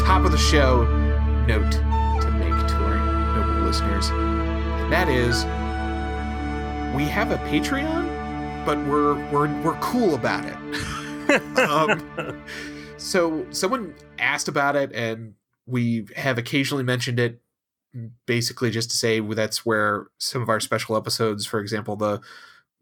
[0.00, 0.84] top of the show
[1.46, 5.44] note to make to our noble listeners, and that is
[6.94, 11.58] we have a Patreon, but we're we're we're cool about it.
[11.58, 12.42] um,
[12.96, 15.34] so someone asked about it, and
[15.66, 17.40] we have occasionally mentioned it,
[18.26, 22.20] basically just to say that's where some of our special episodes, for example, the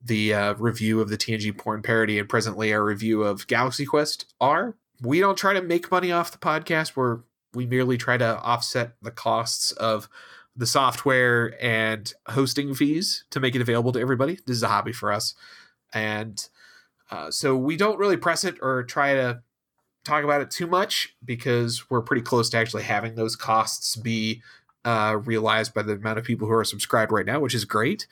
[0.02, 4.32] the uh, review of the TNG porn parody and presently our review of Galaxy Quest
[4.40, 4.76] are.
[5.02, 6.96] We don't try to make money off the podcast.
[6.96, 7.20] We're
[7.54, 10.08] we merely try to offset the costs of
[10.54, 14.38] the software and hosting fees to make it available to everybody.
[14.46, 15.34] This is a hobby for us,
[15.94, 16.46] and
[17.10, 19.42] uh, so we don't really press it or try to
[20.04, 24.42] talk about it too much because we're pretty close to actually having those costs be
[24.84, 28.06] uh, realized by the amount of people who are subscribed right now, which is great.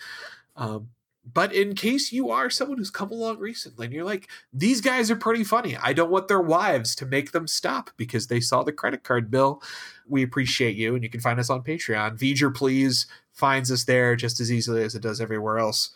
[0.56, 0.90] Um,
[1.32, 5.10] but in case you are someone who's come along recently and you're like, these guys
[5.10, 5.76] are pretty funny.
[5.76, 9.30] I don't want their wives to make them stop because they saw the credit card
[9.30, 9.60] bill.
[10.08, 12.18] We appreciate you, and you can find us on Patreon.
[12.18, 15.90] V'ger Please finds us there just as easily as it does everywhere else.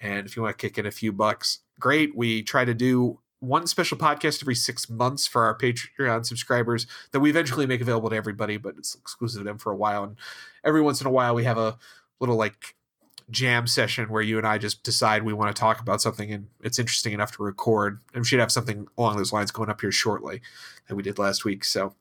[0.00, 2.16] And if you want to kick in a few bucks, great.
[2.16, 7.20] We try to do one special podcast every six months for our Patreon subscribers that
[7.20, 10.04] we eventually make available to everybody, but it's exclusive to them for a while.
[10.04, 10.16] And
[10.64, 11.78] every once in a while, we have a
[12.20, 12.74] little like
[13.30, 16.48] jam session where you and I just decide we want to talk about something and
[16.62, 18.00] it's interesting enough to record.
[18.14, 20.40] And we should have something along those lines going up here shortly
[20.88, 21.64] that we did last week.
[21.64, 21.94] So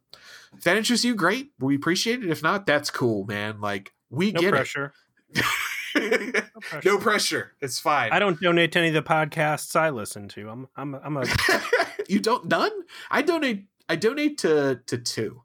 [0.56, 1.52] if that interests you, great.
[1.59, 2.30] We appreciate it.
[2.30, 3.59] If not, that's cool, man.
[3.59, 4.94] Like we no get pressure.
[5.30, 5.44] it.
[5.95, 6.89] No pressure.
[6.89, 7.52] no pressure.
[7.59, 8.12] It's fine.
[8.12, 10.47] I don't donate to any of the podcasts I listen to.
[10.47, 11.25] I'm I'm I'm a
[12.07, 12.72] you don't none?
[13.09, 15.41] I donate I donate to to two.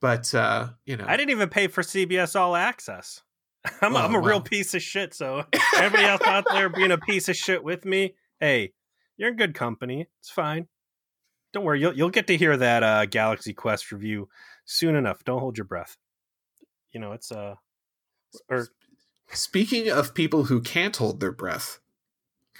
[0.00, 3.22] But uh, you know I didn't even pay for CBS All Access.
[3.82, 5.14] I'm, Well, I'm a real piece of shit.
[5.14, 5.44] So
[5.76, 8.72] everybody else out there being a piece of shit with me, hey,
[9.16, 10.06] you're in good company.
[10.20, 10.68] It's fine.
[11.52, 14.28] Don't worry, you'll you'll get to hear that uh, Galaxy Quest review
[14.64, 15.24] soon enough.
[15.24, 15.96] Don't hold your breath.
[16.92, 17.54] You know it's uh
[18.48, 18.68] or
[19.32, 21.80] Speaking of people who can't hold their breath,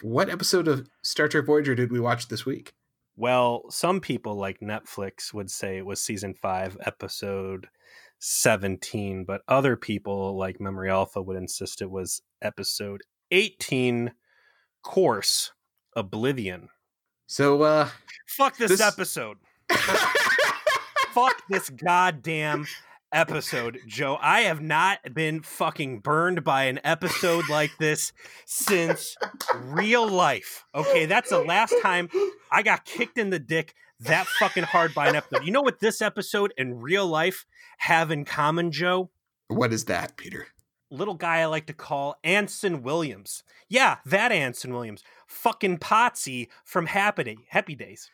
[0.02, 2.74] what episode of Star Trek Voyager did we watch this week?
[3.16, 7.68] Well, some people like Netflix would say it was season five, episode
[8.18, 14.12] 17, but other people like Memory Alpha would insist it was episode 18,
[14.82, 15.52] Course
[15.94, 16.68] Oblivion.
[17.26, 17.88] So uh
[18.28, 19.38] Fuck this, This- episode.
[21.12, 22.66] Fuck this goddamn
[23.12, 24.18] episode, Joe.
[24.20, 28.12] I have not been fucking burned by an episode like this
[28.44, 29.16] since
[29.54, 30.64] real life.
[30.74, 32.10] Okay, that's the last time
[32.52, 35.44] I got kicked in the dick that fucking hard by an episode.
[35.44, 37.46] You know what this episode and real life
[37.78, 39.10] have in common, Joe?
[39.48, 40.48] what is that, Peter?
[40.90, 43.42] Little guy I like to call Anson Williams.
[43.68, 45.02] Yeah, that Anson Williams.
[45.26, 48.10] Fucking Potsy from Happy, Day, Happy Days.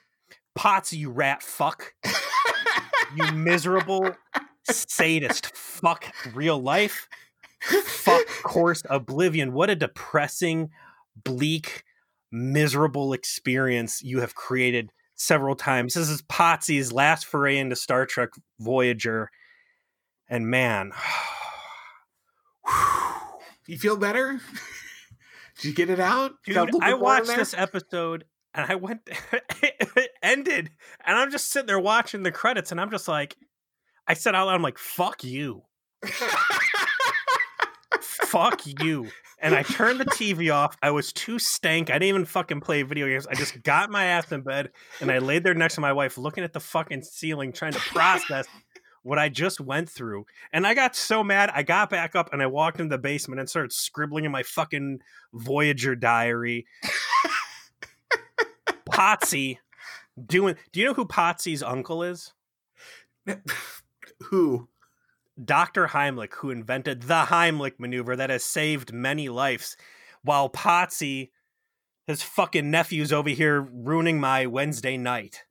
[0.58, 1.94] Potsy, you rat fuck.
[3.14, 4.14] you miserable
[4.70, 7.08] sadist fuck real life.
[7.84, 9.52] Fuck course oblivion.
[9.52, 10.70] What a depressing,
[11.22, 11.84] bleak,
[12.30, 14.90] miserable experience you have created
[15.22, 15.94] several times.
[15.94, 19.30] This is Potsy's last foray into Star Trek Voyager.
[20.28, 20.92] And man,
[23.66, 24.40] You feel better?
[25.56, 26.32] Did you get it out?
[26.44, 28.24] dude, Got a little I bit more in watched this episode
[28.54, 29.00] and I went,
[29.62, 30.70] it ended,
[31.06, 33.36] and I'm just sitting there watching the credits, and I'm just like,
[34.06, 35.62] I said out loud, I'm like, fuck you.
[38.12, 39.08] fuck you.
[39.40, 40.76] And I turned the TV off.
[40.82, 41.90] I was too stank.
[41.90, 43.26] I didn't even fucking play video games.
[43.26, 46.16] I just got my ass in bed and I laid there next to my wife,
[46.16, 48.46] looking at the fucking ceiling, trying to process
[49.02, 50.26] what I just went through.
[50.52, 51.50] And I got so mad.
[51.54, 54.44] I got back up and I walked in the basement and started scribbling in my
[54.44, 55.00] fucking
[55.32, 56.66] Voyager diary.
[58.90, 59.58] Potsy
[60.24, 60.56] doing.
[60.72, 62.32] Do you know who Potsy's uncle is?
[64.30, 64.68] Who?
[65.42, 65.88] Dr.
[65.88, 69.76] Heimlich, who invented the Heimlich maneuver that has saved many lives,
[70.22, 71.30] while Potsy,
[72.06, 75.44] his fucking nephew's over here ruining my Wednesday night.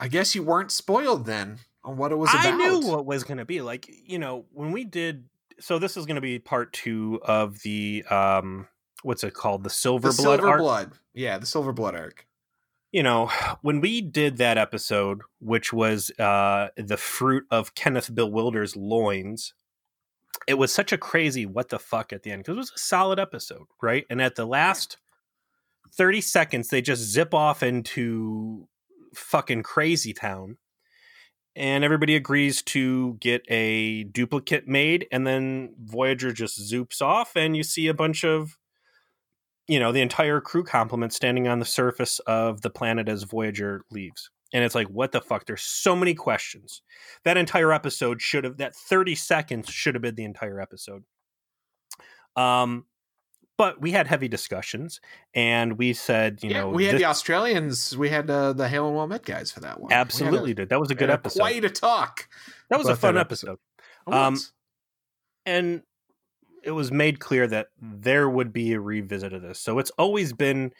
[0.00, 2.46] I guess you weren't spoiled then on what it was about.
[2.46, 3.60] I knew what was going to be.
[3.60, 5.24] Like, you know, when we did.
[5.60, 8.04] So this is going to be part two of the.
[8.10, 8.68] um
[9.02, 9.62] What's it called?
[9.62, 10.60] The Silver the Blood Silver arc.
[10.60, 10.92] Blood.
[11.14, 12.26] Yeah, the Silver Blood arc.
[12.92, 13.26] You know,
[13.62, 19.54] when we did that episode, which was uh, the fruit of Kenneth Bill Wilder's loins,
[20.46, 22.78] it was such a crazy what the fuck at the end because it was a
[22.78, 24.04] solid episode, right?
[24.08, 24.96] And at the last
[25.96, 28.68] 30 seconds, they just zip off into
[29.14, 30.56] fucking crazy town.
[31.56, 37.56] and everybody agrees to get a duplicate made and then voyager just zoops off and
[37.56, 38.56] you see a bunch of
[39.68, 43.82] you know the entire crew complement standing on the surface of the planet as voyager
[43.90, 46.82] leaves and it's like what the fuck there's so many questions
[47.24, 51.04] that entire episode should have that 30 seconds should have been the entire episode
[52.36, 52.84] um
[53.56, 55.00] but we had heavy discussions
[55.34, 58.68] and we said you Yeah, know we had this- the Australians, we had uh, the
[58.68, 59.90] Hale and Well Met guys for that one.
[59.92, 62.28] A- absolutely did that was a good episode Quite a talk.
[62.70, 63.58] that was a fun episode.
[64.06, 64.16] episode.
[64.26, 64.38] Um,
[65.44, 65.82] and
[66.68, 69.58] it was made clear that there would be a revisit of this.
[69.58, 70.72] So it's always been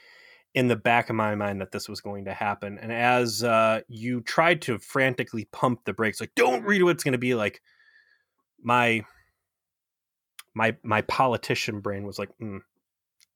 [0.54, 2.78] in the back of my mind that this was going to happen.
[2.78, 7.04] And as uh, you tried to frantically pump the brakes, like don't read what it's
[7.04, 7.62] going to be like,
[8.62, 9.04] my
[10.54, 12.60] my my politician brain was like, mm,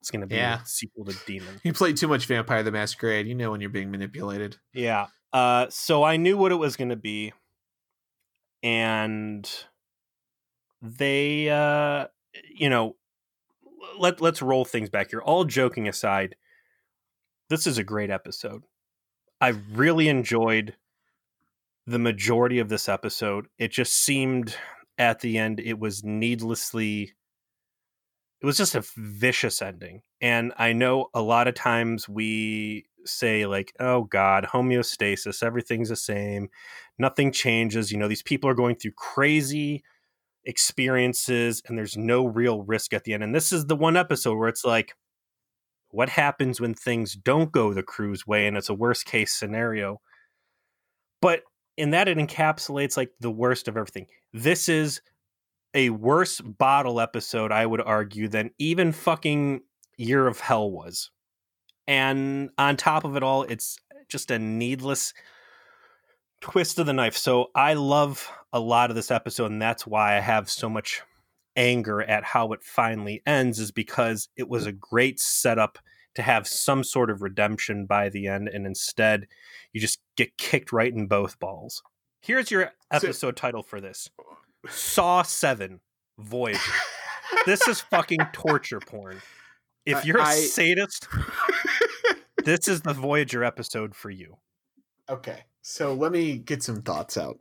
[0.01, 0.61] it's going to be Yeah.
[0.63, 1.61] a sequel to Demon.
[1.63, 3.27] you played too much Vampire the Masquerade.
[3.27, 4.57] You know when you're being manipulated.
[4.73, 5.07] Yeah.
[5.33, 7.33] Uh, so I knew what it was going to be,
[8.63, 9.49] and
[10.83, 12.07] they, uh,
[12.55, 12.97] you know,
[13.99, 15.21] let let's roll things back here.
[15.21, 16.37] All joking aside,
[17.49, 18.65] this is a great episode.
[19.41, 20.77] I really enjoyed
[21.87, 23.49] the majority of this episode.
[23.59, 24.57] It just seemed
[24.99, 27.13] at the end it was needlessly
[28.41, 30.03] it was just a vicious ending.
[30.21, 35.97] And I know a lot of times we say like, "Oh god, homeostasis, everything's the
[35.97, 36.49] same.
[36.99, 37.93] Nothing changes.
[37.93, 39.85] You know, these people are going through crazy
[40.45, 44.37] experiences and there's no real risk at the end." And this is the one episode
[44.37, 44.95] where it's like
[45.91, 50.01] what happens when things don't go the crew's way and it's a worst case scenario.
[51.21, 51.43] But
[51.77, 54.07] in that it encapsulates like the worst of everything.
[54.33, 55.01] This is
[55.75, 59.63] a worse bottle episode, I would argue, than even fucking
[59.97, 61.11] Year of Hell was.
[61.87, 63.79] And on top of it all, it's
[64.09, 65.15] just a needless
[66.43, 67.17] twist of the knife.
[67.17, 71.01] So I love a lot of this episode, and that's why I have so much
[71.57, 75.79] anger at how it finally ends, is because it was a great setup
[76.15, 79.27] to have some sort of redemption by the end, and instead
[79.73, 81.83] you just get kicked right in both balls.
[82.21, 84.11] Here's your episode title for this
[84.69, 85.81] Saw 7
[86.19, 86.61] Voyager.
[87.47, 89.23] this is fucking torture porn.
[89.87, 91.09] If you're a I- sadist,
[92.45, 94.37] this is the Voyager episode for you.
[95.09, 97.39] Okay, so let me get some thoughts out.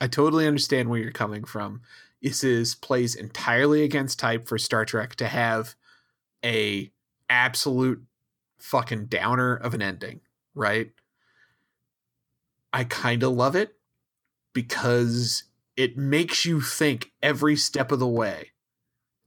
[0.00, 1.82] I totally understand where you're coming from.
[2.22, 5.74] This is plays entirely against type for Star Trek to have
[6.44, 6.90] a
[7.28, 8.02] absolute
[8.58, 10.20] fucking downer of an ending,
[10.54, 10.92] right?
[12.72, 13.76] I kind of love it
[14.52, 15.44] because
[15.76, 18.52] it makes you think every step of the way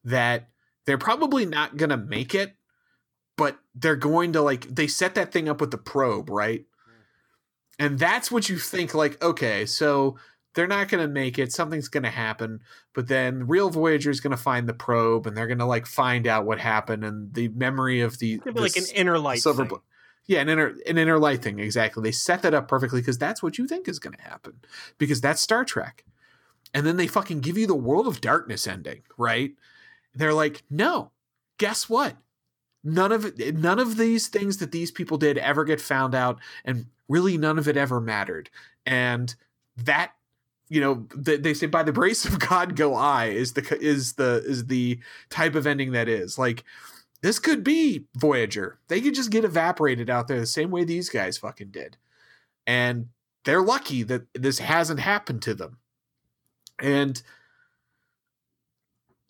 [0.03, 0.50] that
[0.86, 2.56] they're probably not going to make it,
[3.36, 6.65] but they're going to like they set that thing up with the probe, right?
[7.79, 10.18] And that's what you think like okay, so
[10.57, 12.62] they're not going to make it, something's going to happen,
[12.95, 15.65] but then the real Voyager is going to find the probe and they're going to
[15.65, 19.39] like find out what happened and the memory of the like an inner light.
[19.39, 19.77] silver thing.
[20.25, 23.44] yeah an inner an inner light thing exactly they set that up perfectly because that's
[23.44, 24.53] what you think is going to happen
[24.97, 26.03] because that's star trek
[26.74, 29.51] and then they fucking give you the world of darkness ending right
[30.15, 31.12] they're like no
[31.60, 32.15] guess what
[32.88, 36.86] none of none of these things that these people did ever get found out and
[37.08, 38.50] really none of it ever mattered
[38.86, 39.36] and
[39.75, 40.13] that
[40.70, 44.13] you know they, they say by the grace of god go i is the is
[44.13, 46.63] the is the type of ending that is like
[47.22, 48.79] this could be Voyager.
[48.88, 51.98] They could just get evaporated out there the same way these guys fucking did.
[52.65, 53.08] And
[53.44, 55.79] they're lucky that this hasn't happened to them.
[56.79, 57.22] And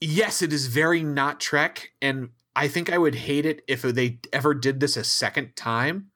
[0.01, 1.91] yes, it is very not Trek.
[2.01, 6.07] And I think I would hate it if they ever did this a second time.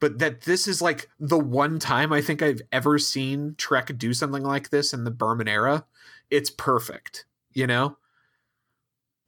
[0.00, 4.12] But that this is like the one time I think I've ever seen Trek do
[4.12, 5.86] something like this in the Berman era.
[6.30, 7.96] It's perfect, you know?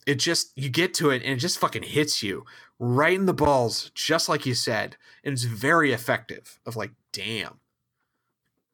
[0.06, 2.44] it just you get to it and it just fucking hits you
[2.78, 7.60] right in the balls just like you said and it's very effective of like damn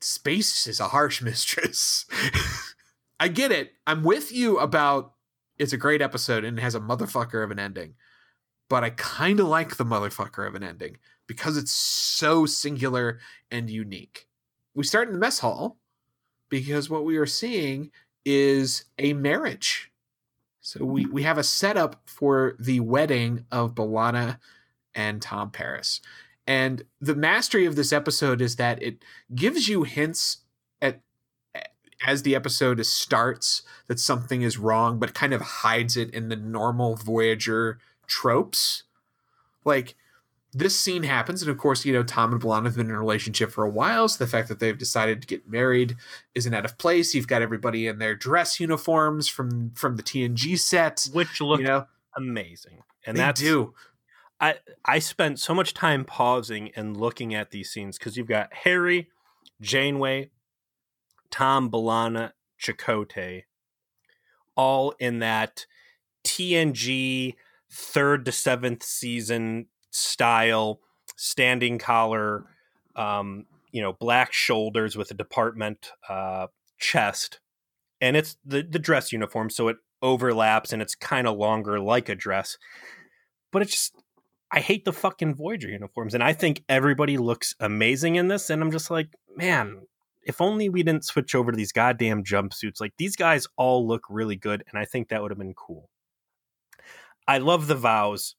[0.00, 2.04] space is a harsh mistress
[3.18, 5.11] i get it i'm with you about
[5.62, 7.94] it's a great episode and it has a motherfucker of an ending.
[8.68, 10.96] But i kind of like the motherfucker of an ending
[11.28, 14.26] because it's so singular and unique.
[14.74, 15.78] We start in the mess hall
[16.48, 17.92] because what we are seeing
[18.24, 19.92] is a marriage.
[20.60, 24.38] So we, we have a setup for the wedding of B'Elanna
[24.94, 26.00] and Tom Paris.
[26.46, 29.04] And the mastery of this episode is that it
[29.34, 30.38] gives you hints
[32.06, 36.36] as the episode starts that something is wrong, but kind of hides it in the
[36.36, 38.84] normal Voyager tropes.
[39.64, 39.94] Like
[40.52, 42.98] this scene happens, and of course, you know, Tom and B'Elanna have been in a
[42.98, 45.96] relationship for a while, so the fact that they've decided to get married
[46.34, 47.14] isn't out of place.
[47.14, 51.66] You've got everybody in their dress uniforms from from the TNG set, which look you
[51.66, 53.74] know, amazing, and they that's do.
[54.40, 58.52] I I spent so much time pausing and looking at these scenes because you've got
[58.52, 59.08] Harry,
[59.60, 60.30] Janeway,
[61.32, 63.42] Tom, B'Elanna, Chakotay,
[64.54, 65.66] all in that
[66.24, 67.34] TNG
[67.70, 70.80] third to seventh season style,
[71.16, 72.44] standing collar,
[72.94, 76.46] um, you know, black shoulders with a department uh,
[76.78, 77.40] chest,
[78.00, 82.08] and it's the the dress uniform, so it overlaps and it's kind of longer like
[82.08, 82.58] a dress.
[83.50, 83.94] But it's just
[84.50, 88.62] I hate the fucking Voyager uniforms, and I think everybody looks amazing in this, and
[88.62, 89.86] I'm just like, man.
[90.24, 92.80] If only we didn't switch over to these goddamn jumpsuits.
[92.80, 95.88] Like these guys all look really good, and I think that would have been cool.
[97.26, 98.34] I love the vows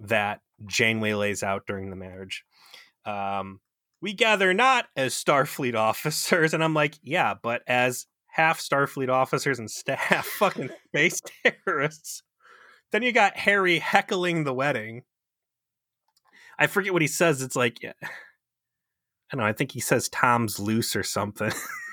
[0.00, 2.44] that Janeway lays out during the marriage.
[3.04, 3.60] Um,
[4.00, 9.58] we gather not as Starfleet officers, and I'm like, yeah, but as half Starfleet officers
[9.58, 11.20] and staff fucking space
[11.66, 12.22] terrorists.
[12.92, 15.02] Then you got Harry heckling the wedding.
[16.58, 17.42] I forget what he says.
[17.42, 17.78] It's like,
[19.30, 19.48] I don't know.
[19.48, 21.52] I think he says Tom's loose or something.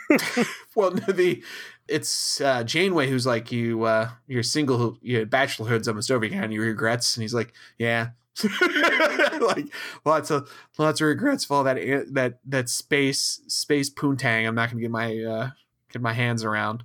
[0.76, 1.44] well, the
[1.88, 6.26] it's uh, Janeway who's like, you, uh, you're single, your bachelorhood's almost over.
[6.26, 7.16] You any regrets?
[7.16, 8.10] And he's like, yeah,
[9.42, 9.68] like
[10.04, 11.78] lots of lots of regrets for all that
[12.12, 14.48] that that space space poontang.
[14.48, 15.50] I'm not gonna get my uh,
[15.92, 16.84] get my hands around.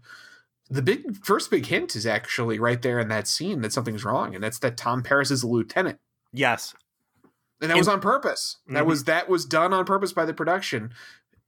[0.69, 4.35] The big first big hint is actually right there in that scene that something's wrong,
[4.35, 5.99] and that's that Tom Paris is a lieutenant.
[6.33, 6.75] Yes,
[7.61, 8.59] and that in- was on purpose.
[8.65, 8.75] Mm-hmm.
[8.75, 10.93] That was that was done on purpose by the production.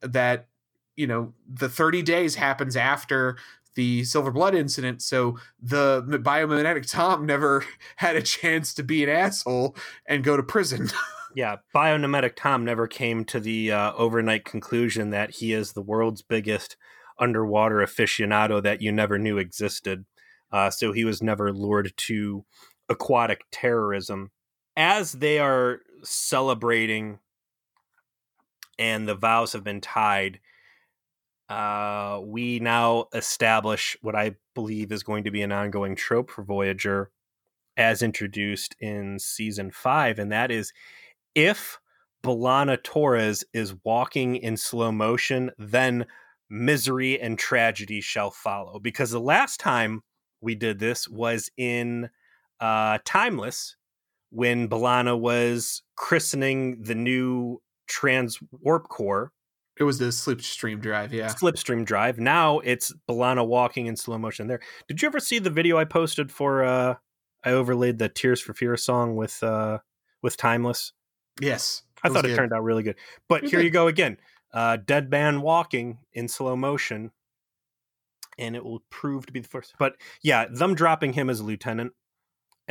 [0.01, 0.49] That
[0.97, 3.37] you know the 30 days happens after
[3.75, 7.65] the Silver Blood incident, so the biomimetic Tom never
[7.97, 9.77] had a chance to be an asshole
[10.07, 10.91] and go to prison.
[11.35, 16.23] yeah, biomimetic Tom never came to the uh, overnight conclusion that he is the world's
[16.23, 16.77] biggest
[17.19, 20.05] underwater aficionado that you never knew existed.
[20.51, 22.45] Uh, so he was never lured to
[22.89, 24.31] aquatic terrorism.
[24.77, 27.19] As they are celebrating
[28.79, 30.41] and the vows have been tied,
[31.49, 36.43] uh, we now establish what I believe is going to be an ongoing trope for
[36.43, 37.11] Voyager
[37.77, 40.73] as introduced in season five, and that is
[41.35, 41.79] if
[42.23, 46.07] B'Elanna Torres is walking in slow motion, then
[46.49, 48.79] misery and tragedy shall follow.
[48.79, 50.03] Because the last time
[50.41, 52.11] we did this was in
[52.61, 53.77] uh, Timeless
[54.33, 59.33] when B'Elanna was christening the new trans warp core
[59.77, 61.29] it was the slipstream drive, yeah.
[61.29, 62.19] Slipstream drive.
[62.19, 64.61] Now it's B'Elanna walking in slow motion there.
[64.87, 66.95] Did you ever see the video I posted for uh
[67.45, 69.79] I overlaid the Tears for Fear song with uh
[70.23, 70.93] with Timeless?
[71.41, 71.83] Yes.
[72.03, 72.33] I thought good.
[72.33, 72.97] it turned out really good.
[73.29, 74.19] But here you go again.
[74.53, 77.11] Uh dead man walking in slow motion.
[78.39, 79.75] And it will prove to be the first.
[79.79, 81.93] But yeah, them dropping him as a lieutenant.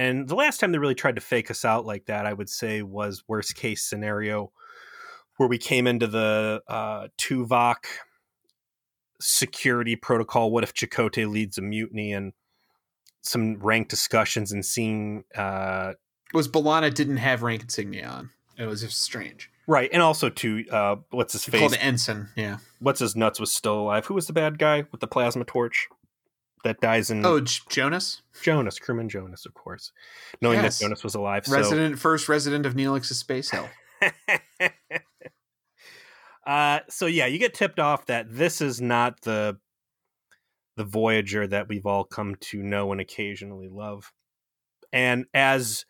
[0.02, 2.50] And the last time they really tried to fake us out like that, I would
[2.50, 4.52] say was worst case scenario
[5.38, 7.86] where we came into the uh, Tuvok
[9.20, 10.50] security protocol.
[10.50, 12.34] What if Chakotay leads a mutiny and
[13.22, 15.94] some rank discussions and seeing uh,
[16.34, 18.32] was B'Elanna didn't have rank insignia on.
[18.58, 19.52] It was just strange.
[19.68, 21.60] Right, and also to uh, what's his face?
[21.60, 22.30] Called ensign.
[22.36, 22.58] Yeah.
[22.80, 24.08] What's his nuts was still alive.
[24.08, 25.88] Who was the bad guy with the plasma torch
[26.64, 27.26] that dies in?
[27.26, 28.22] Oh, J- Jonas.
[28.42, 29.92] Jonas, crewman Jonas, of course.
[30.42, 30.78] Knowing yes.
[30.78, 32.02] that Jonas was alive, resident so...
[32.02, 33.70] first resident of Neelix's space hell.
[36.46, 39.58] uh, so yeah, you get tipped off that this is not the
[40.78, 44.12] the Voyager that we've all come to know and occasionally love.
[44.94, 45.86] And as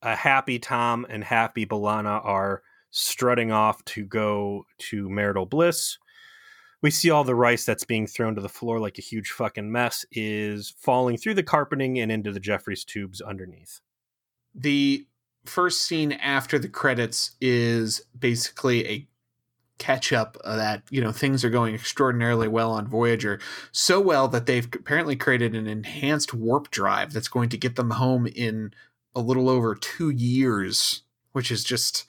[0.00, 5.98] a happy Tom and happy B'Elanna are strutting off to go to marital bliss,
[6.82, 9.70] we see all the rice that's being thrown to the floor like a huge fucking
[9.70, 13.80] mess is falling through the carpeting and into the Jefferies tubes underneath.
[14.54, 15.06] The
[15.46, 19.08] first scene after the credits is basically a
[19.78, 24.46] catch up that you know things are going extraordinarily well on Voyager, so well that
[24.46, 28.72] they've apparently created an enhanced warp drive that's going to get them home in
[29.14, 32.06] a little over two years, which is just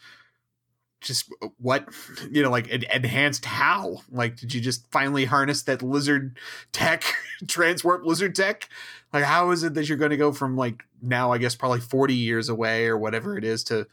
[1.03, 1.87] just uh, what
[2.31, 4.01] you know like enhanced how?
[4.11, 6.37] Like did you just finally harness that lizard
[6.71, 7.03] tech
[7.45, 8.67] transwarp lizard tech?
[9.11, 11.81] Like how is it that you're going to go from like now i guess probably
[11.81, 13.85] 40 years away or whatever it is to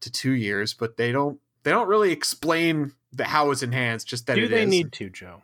[0.00, 4.26] to two years but they don't they don't really explain the how it's enhanced just
[4.26, 4.70] that do they is.
[4.70, 5.42] need to joe?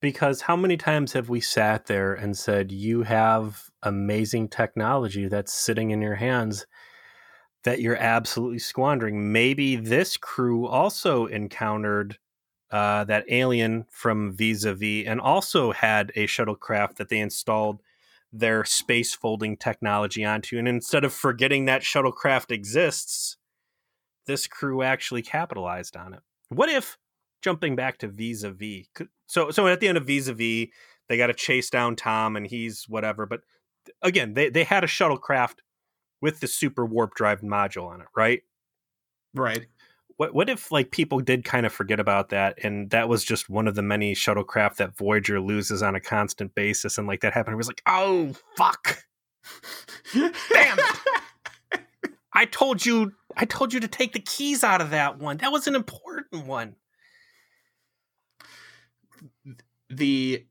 [0.00, 5.52] Because how many times have we sat there and said you have amazing technology that's
[5.52, 6.66] sitting in your hands
[7.66, 9.32] that you're absolutely squandering.
[9.32, 12.16] Maybe this crew also encountered
[12.70, 17.82] uh, that alien from Vis a Vis and also had a shuttlecraft that they installed
[18.32, 20.56] their space folding technology onto.
[20.58, 23.36] And instead of forgetting that shuttlecraft exists,
[24.28, 26.20] this crew actually capitalized on it.
[26.50, 26.96] What if
[27.42, 28.86] jumping back to Vis a Vis?
[29.26, 30.68] So, so at the end of Vis a Vis,
[31.08, 33.26] they got to chase down Tom and he's whatever.
[33.26, 33.40] But
[34.02, 35.56] again, they, they had a shuttlecraft
[36.20, 38.42] with the super warp drive module on it, right?
[39.34, 39.66] Right.
[40.16, 43.50] What what if like people did kind of forget about that and that was just
[43.50, 47.34] one of the many shuttlecraft that Voyager loses on a constant basis and like that
[47.34, 49.04] happened it was like oh fuck!
[50.14, 50.78] Damn
[52.32, 55.36] I told you I told you to take the keys out of that one.
[55.38, 56.76] That was an important one.
[59.90, 60.46] The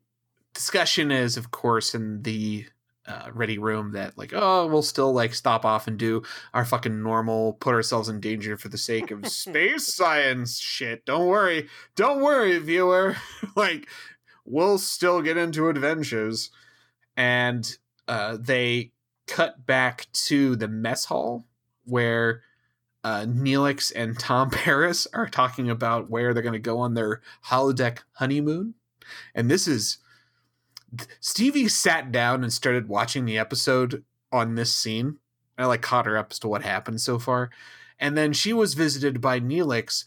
[0.53, 2.65] discussion is of course in the
[3.07, 7.03] uh, ready room that like oh we'll still like stop off and do our fucking
[7.03, 11.05] normal put ourselves in danger for the sake of space science shit.
[11.05, 13.15] Don't worry don't worry viewer.
[13.55, 13.88] Like
[14.45, 16.51] we'll still get into adventures.
[17.17, 18.91] And uh, they
[19.27, 21.45] cut back to the mess hall
[21.85, 22.41] where
[23.03, 27.21] uh, Neelix and Tom Paris are talking about where they're going to go on their
[27.47, 28.75] holodeck honeymoon.
[29.33, 29.97] And this is
[31.19, 35.17] Stevie sat down and started watching the episode on this scene.
[35.57, 37.49] I like caught her up as to what happened so far.
[37.99, 40.03] And then she was visited by Neelix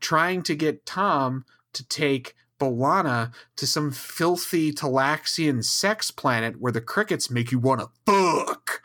[0.00, 6.80] trying to get Tom to take B'Elanna to some filthy Talaxian sex planet where the
[6.80, 8.82] crickets make you want to fuck.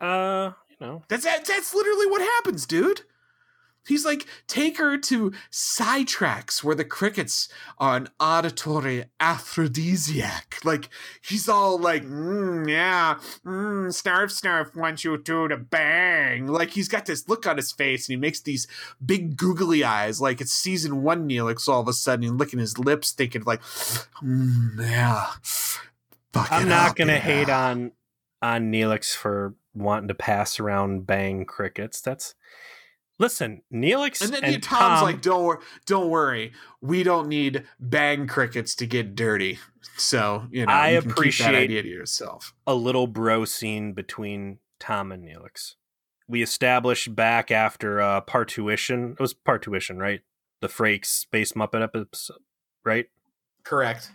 [0.00, 1.02] Uh, you know.
[1.08, 3.02] That's that's literally what happens, dude.
[3.88, 10.58] He's like, take her to sidetracks where the crickets are an auditory aphrodisiac.
[10.62, 10.90] Like,
[11.22, 13.14] he's all like, mm, yeah,
[13.44, 16.46] mm, Snarf Snarf wants you two to bang.
[16.46, 18.66] Like, he's got this look on his face, and he makes these
[19.04, 22.78] big googly eyes, like it's season one Neelix all of a sudden, and licking his
[22.78, 23.62] lips, thinking, like,
[24.22, 25.26] mm, yeah.
[26.32, 27.20] Fuck I'm not going to yeah.
[27.20, 27.92] hate on
[28.42, 32.00] on Neelix for wanting to pass around bang crickets.
[32.00, 32.34] That's
[33.20, 37.64] Listen, Neelix and then and Tom's Tom, like, "Don't worry, don't worry, we don't need
[37.80, 39.58] bang crickets to get dirty."
[39.96, 42.54] So you know, I you appreciate that idea to yourself.
[42.66, 45.74] A little bro scene between Tom and Neelix.
[46.28, 49.12] We established back after uh, Parturition.
[49.12, 50.20] It was Parturition, right?
[50.60, 52.42] The Frakes Space Muppet episode,
[52.84, 53.06] right?
[53.64, 54.12] Correct.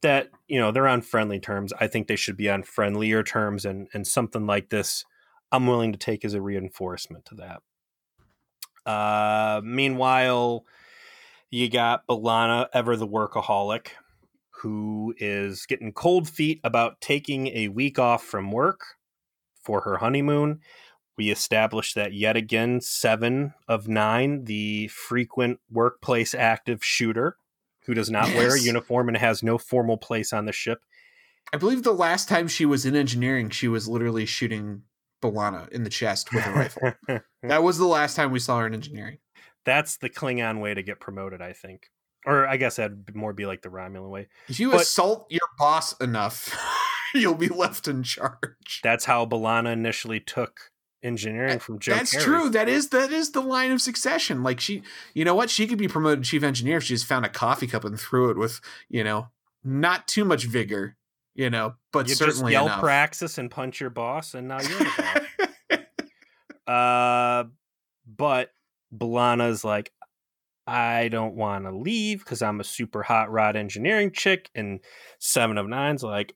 [0.00, 1.74] That you know they're on friendly terms.
[1.78, 5.04] I think they should be on friendlier terms, and and something like this,
[5.52, 7.60] I'm willing to take as a reinforcement to that.
[8.86, 10.64] Uh, meanwhile,
[11.50, 13.88] you got B'Elanna, ever the workaholic,
[14.62, 18.80] who is getting cold feet about taking a week off from work
[19.60, 20.60] for her honeymoon.
[21.18, 27.36] We established that yet again, seven of nine, the frequent workplace active shooter
[27.86, 28.36] who does not yes.
[28.36, 30.80] wear a uniform and has no formal place on the ship.
[31.52, 34.82] I believe the last time she was in engineering, she was literally shooting
[35.22, 36.92] B'Elanna in the chest with a rifle.
[37.42, 39.18] that was the last time we saw her in engineering.
[39.64, 41.90] That's the Klingon way to get promoted, I think.
[42.24, 44.28] Or I guess that'd more be like the Romulan way.
[44.48, 46.56] If you but, assault your boss enough,
[47.14, 48.80] you'll be left in charge.
[48.82, 51.94] That's how B'Elanna initially took engineering from Joe.
[51.94, 52.24] That's Carey.
[52.24, 52.50] true.
[52.50, 54.42] That is that is the line of succession.
[54.42, 54.82] Like she,
[55.14, 55.50] you know what?
[55.50, 58.30] She could be promoted chief engineer if she just found a coffee cup and threw
[58.30, 59.28] it with, you know,
[59.64, 60.96] not too much vigor
[61.36, 62.80] you know, but you certainly just yell enough.
[62.80, 65.24] praxis and punch your boss, and now you're the
[65.68, 65.78] boss.
[66.66, 67.44] uh,
[68.06, 68.50] but
[68.96, 69.92] B'Elanna's like,
[70.66, 74.80] I don't want to leave because I'm a super hot rod engineering chick, and
[75.18, 76.34] Seven of Nine's like,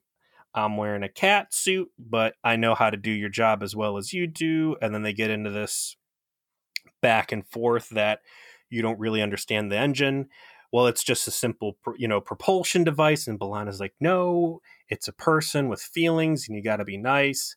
[0.53, 3.97] I'm wearing a cat suit, but I know how to do your job as well
[3.97, 4.75] as you do.
[4.81, 5.95] And then they get into this
[7.01, 8.19] back and forth that
[8.69, 10.29] you don't really understand the engine
[10.71, 13.27] well, it's just a simple, you know, propulsion device.
[13.27, 17.55] And B'Elanna's like, no, it's a person with feelings and you got to be nice.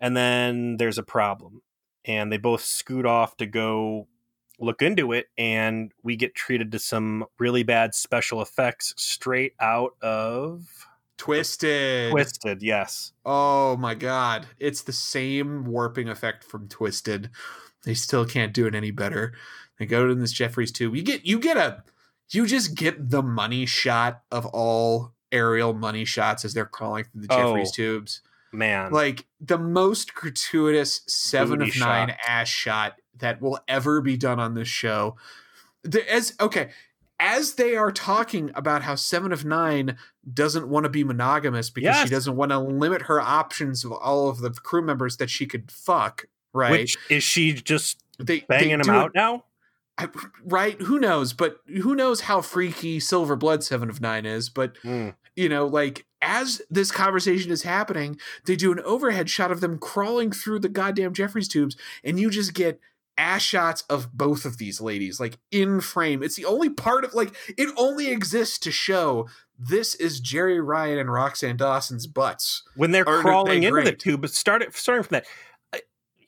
[0.00, 1.62] And then there's a problem.
[2.04, 4.08] And they both scoot off to go
[4.58, 5.26] look into it.
[5.36, 10.88] And we get treated to some really bad special effects straight out of.
[11.18, 12.10] Twisted.
[12.10, 13.12] Twisted, yes.
[13.24, 14.46] Oh my god.
[14.58, 17.30] It's the same warping effect from Twisted.
[17.84, 19.34] They still can't do it any better.
[19.78, 20.96] They go to this Jefferies tube.
[20.96, 21.84] You get you get a
[22.30, 27.22] you just get the money shot of all aerial money shots as they're crawling through
[27.22, 28.20] the Jefferies oh, tubes.
[28.52, 28.92] Man.
[28.92, 32.18] Like the most gratuitous seven Booty of nine shot.
[32.28, 35.16] ass shot that will ever be done on this show.
[35.84, 36.70] The, as okay,
[37.18, 39.96] as they are talking about how Seven of Nine
[40.32, 42.04] doesn't want to be monogamous because yes.
[42.04, 45.46] she doesn't want to limit her options of all of the crew members that she
[45.46, 46.70] could fuck right?
[46.70, 49.44] Which is she just they banging they do out it- now?
[50.02, 50.08] I,
[50.44, 50.80] right?
[50.82, 51.32] Who knows?
[51.32, 54.48] But who knows how freaky Silver Blood Seven of Nine is?
[54.48, 55.14] But Mm.
[55.36, 59.78] you know, like as this conversation is happening, they do an overhead shot of them
[59.78, 62.78] crawling through the goddamn Jefferies tubes, and you just get
[63.18, 66.22] ass shots of both of these ladies, like in frame.
[66.22, 70.98] It's the only part of like it only exists to show this is Jeri Ryan
[70.98, 72.62] and Roxann Dawson's butts.
[72.74, 74.22] when they're Aren't they crawling into the tube.
[74.22, 75.14] But started starting from
[75.72, 75.82] that,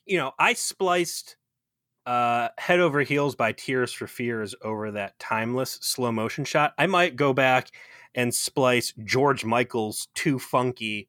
[0.06, 1.36] you know, I spliced
[2.06, 6.74] uh, "Head Over Heels" by Tears for Fears over that timeless slow motion shot.
[6.78, 7.70] I might go back
[8.14, 11.08] and splice George Michael's "Too Funky"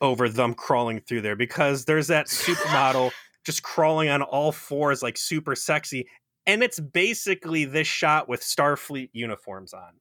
[0.00, 3.10] over them crawling through there because there's that supermodel
[3.44, 6.06] just crawling on all fours like super sexy.
[6.46, 9.92] And it's basically this shot with Starfleet uniforms on.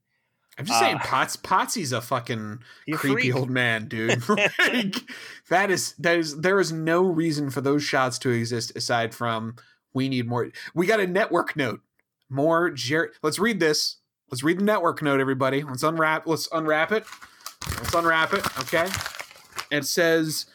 [0.58, 2.60] I'm just saying, Uh, Pots Potsy's a fucking
[2.94, 3.36] creepy freak.
[3.36, 4.22] old man, dude.
[4.60, 4.96] like,
[5.50, 9.56] that is that is there is no reason for those shots to exist aside from
[9.94, 10.50] we need more.
[10.74, 11.82] We got a network note.
[12.30, 13.10] More Jerry.
[13.22, 13.98] Let's read this.
[14.32, 15.64] Let's read the network note, everybody.
[15.64, 16.26] Let's unwrap.
[16.26, 17.06] Let's unwrap it.
[17.68, 18.46] Let's unwrap it.
[18.62, 18.88] Okay.
[19.72, 20.48] It says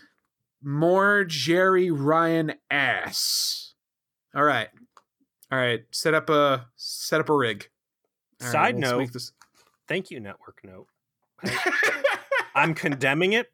[0.63, 3.75] more Jeri Ryan ass.
[4.35, 4.69] All right.
[5.53, 5.85] All right.
[5.91, 7.69] Set up a set up a rig.
[8.41, 9.33] All right, Side let's note, this-
[9.87, 10.87] Thank you, Network Note.
[12.55, 13.51] I'm condemning it,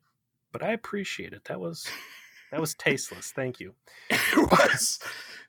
[0.53, 1.44] but I appreciate it.
[1.44, 1.87] That was
[2.51, 3.33] that was tasteless.
[3.35, 3.75] Thank you.
[4.11, 4.99] it was.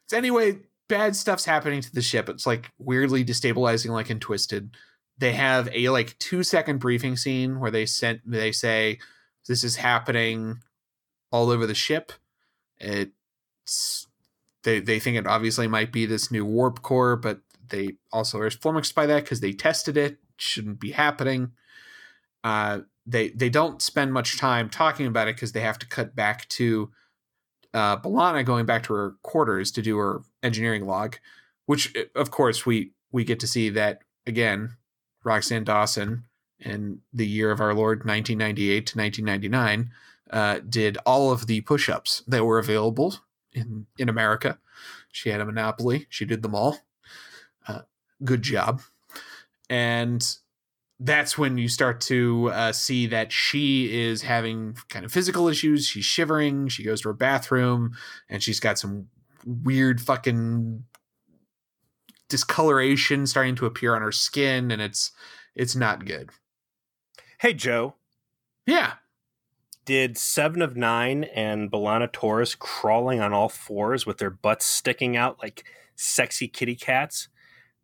[0.08, 2.30] So anyway, bad stuff's happening to the ship.
[2.30, 4.76] It's like weirdly destabilizing, like in Twisted.
[5.18, 9.00] They have a like two second briefing scene where they sent they say
[9.48, 10.60] this is happening
[11.32, 12.12] all over the ship.
[12.78, 14.08] It's
[14.63, 17.39] they they think it obviously might be this new warp core, but
[17.70, 20.18] they also are flummoxed by that because they tested it.
[20.38, 21.52] Shouldn't be happening.
[22.44, 26.15] Uh, they they don't spend much time talking about it because they have to cut
[26.15, 26.91] back to
[27.76, 31.18] uh, B'Elanna going back to her quarters to do her engineering log,
[31.66, 34.78] which uh, of course we we get to see that again.
[35.26, 36.24] Roxann Dawson
[36.60, 39.92] in the year of our Lord 1998 to 1999
[40.30, 43.16] uh, did all of the push-ups that were available
[43.52, 44.58] in in America.
[45.12, 46.08] She had a monopoly.
[46.10, 46.80] She did them all.
[47.68, 47.82] Uh,
[48.24, 48.82] good job.
[49.70, 50.26] And
[50.99, 55.88] that's when you start to uh, see that she is having kind of physical issues.
[55.88, 56.67] She's shivering.
[56.69, 57.95] She goes to her bathroom
[58.29, 59.08] and she's got some
[59.45, 60.84] weird fucking
[62.29, 65.12] discoloration starting to appear on her skin and it's
[65.53, 66.29] it's not good.
[67.39, 67.95] Hey Joe,
[68.65, 68.93] Yeah.
[69.86, 75.15] did Seven of Nine and B'Elanna Torres crawling on all fours with their butts sticking
[75.15, 77.27] out like sexy kitty cats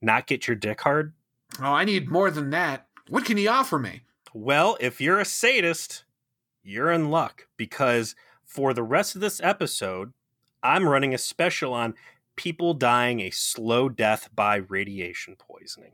[0.01, 1.13] not get your dick hard?
[1.59, 2.87] Oh, I need more than that.
[3.11, 4.03] What can he offer me?
[4.33, 6.05] Well, if you're a sadist,
[6.63, 10.13] you're in luck because for the rest of this episode,
[10.63, 11.95] I'm running a special on
[12.37, 15.91] people dying a slow death by radiation poisoning.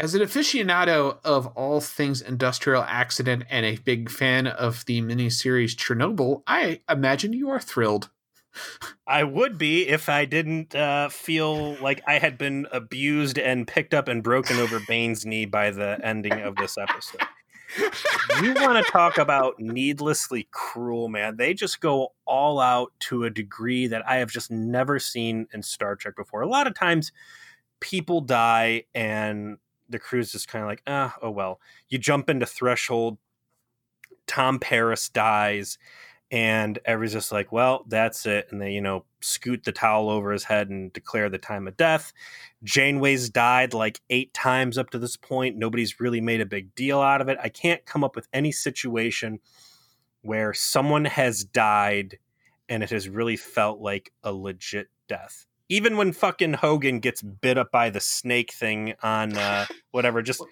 [0.00, 5.76] As an aficionado of all things industrial accident and a big fan of the miniseries
[5.76, 8.08] Chernobyl, I imagine you are thrilled.
[9.06, 13.94] I would be if I didn't uh, feel like I had been abused and picked
[13.94, 17.20] up and broken over Bane's knee by the ending of this episode.
[18.42, 21.36] you want to talk about needlessly cruel, man.
[21.36, 25.62] They just go all out to a degree that I have just never seen in
[25.62, 26.42] Star Trek before.
[26.42, 27.12] A lot of times
[27.80, 31.60] people die and the crew's just kind of like, ah, oh well.
[31.88, 33.18] You jump into Threshold,
[34.26, 35.78] Tom Paris dies,
[36.34, 38.48] and everybody's just like, well, that's it.
[38.50, 41.76] And they, you know, scoot the towel over his head and declare the time of
[41.76, 42.12] death.
[42.64, 45.56] Janeway's died like eight times up to this point.
[45.56, 47.38] Nobody's really made a big deal out of it.
[47.40, 49.38] I can't come up with any situation
[50.22, 52.18] where someone has died
[52.68, 55.46] and it has really felt like a legit death.
[55.68, 60.42] Even when fucking Hogan gets bit up by the snake thing on uh, whatever, just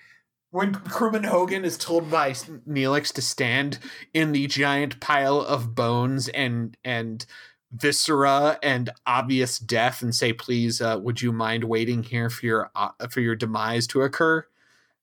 [0.53, 3.79] When crewman Hogan is told by Neelix to stand
[4.13, 7.25] in the giant pile of bones and and
[7.73, 12.71] viscera and obvious death and say, "Please, uh, would you mind waiting here for your
[12.75, 14.47] uh, for your demise to occur?"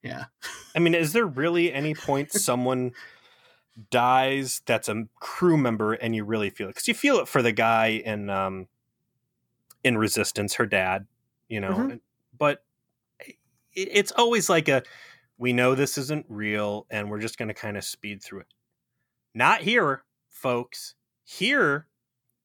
[0.03, 0.25] Yeah,
[0.75, 2.91] I mean, is there really any point someone
[3.89, 6.75] dies that's a crew member and you really feel it?
[6.75, 8.67] Because you feel it for the guy in um,
[9.83, 11.07] in Resistance, her dad,
[11.47, 11.73] you know.
[11.73, 11.99] Mhm.
[12.37, 12.63] But
[13.19, 13.37] it,
[13.73, 14.83] it's always like a
[15.39, 18.53] we know this isn't real and we're just going to kind of speed through it.
[19.33, 20.95] Not here, folks.
[21.23, 21.87] Here,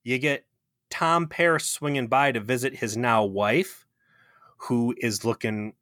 [0.05, 0.47] you get
[0.91, 3.85] Tom Paris swinging by to visit his now wife,
[4.57, 5.75] who is looking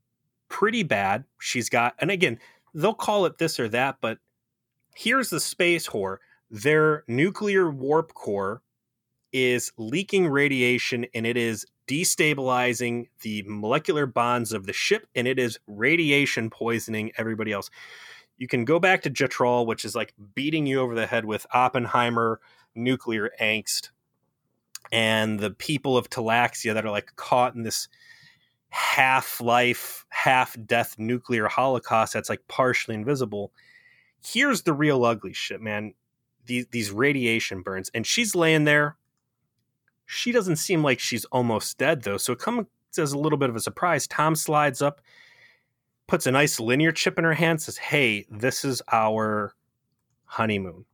[0.49, 1.25] pretty bad.
[1.39, 2.39] She's got, and again,
[2.73, 4.19] they'll call it this or that, but
[4.95, 6.17] here's the space whore.
[6.51, 8.63] Their nuclear warp core
[9.33, 15.39] is leaking radiation and it is destabilizing the molecular bonds of the ship and it
[15.39, 17.71] is radiation poisoning everybody else.
[18.39, 21.47] You can go back to Jetrel, which is like beating you over the head with
[21.53, 22.41] Oppenheimer
[22.75, 23.91] nuclear angst,
[24.91, 27.89] and the people of Talaxia that are like caught in this
[28.71, 33.53] half life, half death nuclear holocaust that's like partially invisible.
[34.25, 35.95] Here's the real ugly shit, man.
[36.47, 38.97] These these radiation burns, and she's laying there.
[40.13, 42.67] She doesn't seem like she's almost dead though, so it comes
[42.99, 44.07] as a little bit of a surprise.
[44.07, 45.01] Tom slides up,
[46.07, 49.55] puts a nice linear chip in her hand, says, "Hey, this is our
[50.27, 50.85] honeymoon."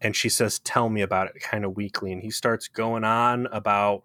[0.00, 3.46] And she says, "Tell me about it," kind of weakly, and he starts going on
[3.52, 4.02] about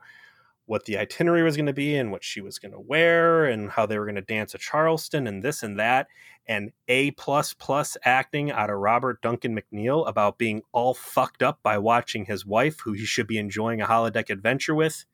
[0.67, 3.71] what the itinerary was going to be and what she was going to wear and
[3.71, 6.07] how they were going to dance at Charleston and this and that
[6.49, 11.59] and A plus plus acting out of Robert Duncan McNeil about being all fucked up
[11.61, 15.05] by watching his wife who he should be enjoying a holodeck adventure with.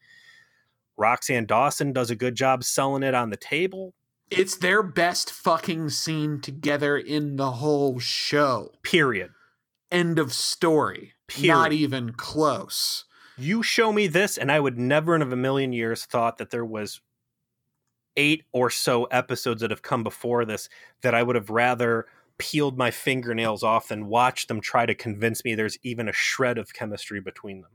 [0.97, 3.93] Roxann Dawson does a good job selling it on the table.
[4.31, 8.71] It's their best fucking scene together in the whole show.
[8.81, 9.31] Period.
[9.91, 11.13] End of story.
[11.27, 11.53] Period.
[11.53, 13.05] Not even close
[13.37, 16.65] you show me this and i would never in a million years thought that there
[16.65, 17.01] was
[18.17, 20.69] eight or so episodes that have come before this
[21.01, 22.05] that i would have rather
[22.37, 26.57] peeled my fingernails off than watch them try to convince me there's even a shred
[26.57, 27.71] of chemistry between them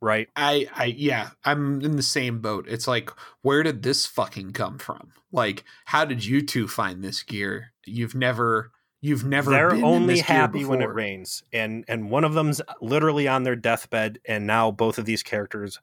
[0.00, 3.10] right i i yeah i'm in the same boat it's like
[3.42, 8.14] where did this fucking come from like how did you two find this gear you've
[8.14, 11.44] never You've never They're only happy when it rains.
[11.52, 15.78] And and one of them's literally on their deathbed and now both of these characters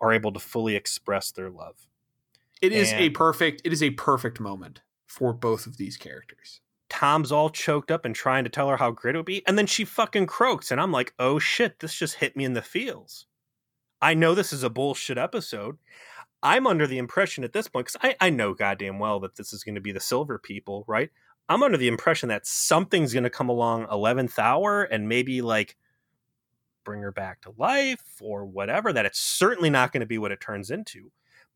[0.00, 1.88] are able to fully express their love.
[2.62, 6.60] It is and a perfect it is a perfect moment for both of these characters.
[6.88, 9.58] Tom's all choked up and trying to tell her how great it would be, and
[9.58, 12.62] then she fucking croaks, and I'm like, oh shit, this just hit me in the
[12.62, 13.26] feels.
[14.00, 15.78] I know this is a bullshit episode.
[16.42, 19.52] I'm under the impression at this point, because I, I know goddamn well that this
[19.52, 21.10] is going to be the silver people, right?
[21.48, 25.76] I'm under the impression that something's going to come along 11th hour and maybe like
[26.84, 30.32] bring her back to life or whatever, that it's certainly not going to be what
[30.32, 31.10] it turns into.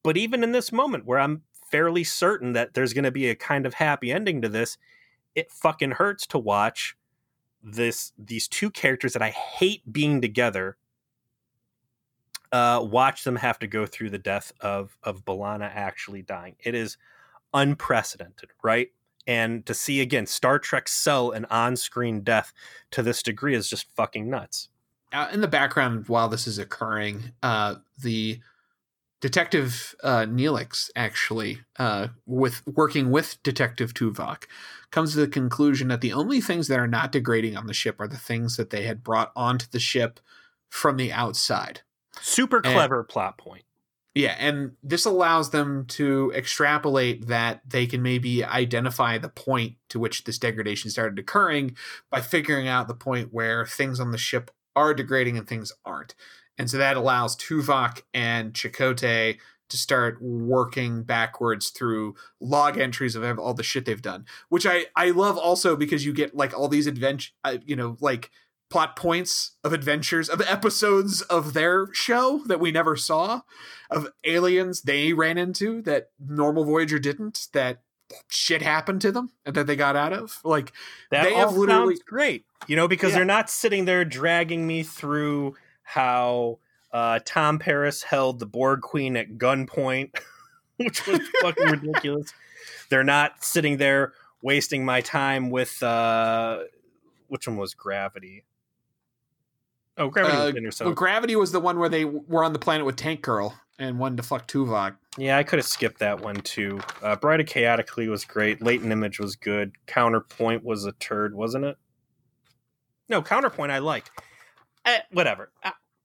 [0.06, 3.34] But even in this moment where I'm fairly certain that there's going to be a
[3.34, 4.78] kind of happy ending to this,
[5.34, 6.96] it fucking hurts to watch
[7.60, 10.76] this these two characters that I hate being together
[12.52, 16.54] uh, watch them have to go through the death of of B'Elanna actually dying.
[16.60, 16.96] It is
[17.52, 18.92] unprecedented, right?
[19.26, 22.52] and to see again Star Trek sell an on-screen death
[22.92, 24.68] to this degree is just fucking nuts.
[25.12, 28.38] Uh, in the background, while this is occurring, uh, the
[29.20, 34.44] detective uh, Neelix actually, uh, with working with Detective Tuvok,
[34.90, 38.00] comes to the conclusion that the only things that are not degrading on the ship
[38.00, 40.20] are the things that they had brought onto the ship
[40.68, 41.80] from the outside.
[42.20, 43.64] Super clever and, plot point.
[44.14, 49.98] Yeah, and this allows them to extrapolate that they can maybe identify the point to
[49.98, 51.76] which this degradation started occurring
[52.10, 56.14] by figuring out the point where things on the ship are degrading and things aren't.
[56.58, 59.38] And so that allows Tuvok and Chakotay
[59.68, 64.86] to start working backwards through log entries of all the shit they've done, which I
[64.94, 68.30] I love also because you get like all these adventure, uh, you know, like
[68.70, 73.42] plot points of adventures of episodes of their show that we never saw
[73.90, 77.82] of aliens they ran into that normal voyager didn't that
[78.28, 80.72] shit happened to them and that they got out of like
[81.10, 83.18] that they all have literally sounds great you know because yeah.
[83.18, 85.54] they're not sitting there dragging me through
[85.86, 86.58] how
[86.92, 90.10] uh, tom paris held the borg queen at gunpoint
[90.76, 92.32] which was fucking ridiculous
[92.90, 96.58] they're not sitting there wasting my time with uh
[97.28, 98.44] which one was gravity
[99.98, 102.96] Oh, Gravity uh, Well, Gravity was the one where they were on the planet with
[102.96, 104.96] Tank Girl and wanted to fuck Tuvok.
[105.16, 106.80] Yeah, I could have skipped that one too.
[107.02, 108.60] Uh, Bride of Chaotica was great.
[108.60, 109.72] Latent Image was good.
[109.86, 111.78] Counterpoint was a turd, wasn't it?
[113.08, 114.10] No, Counterpoint I liked.
[114.86, 115.50] Eh, whatever.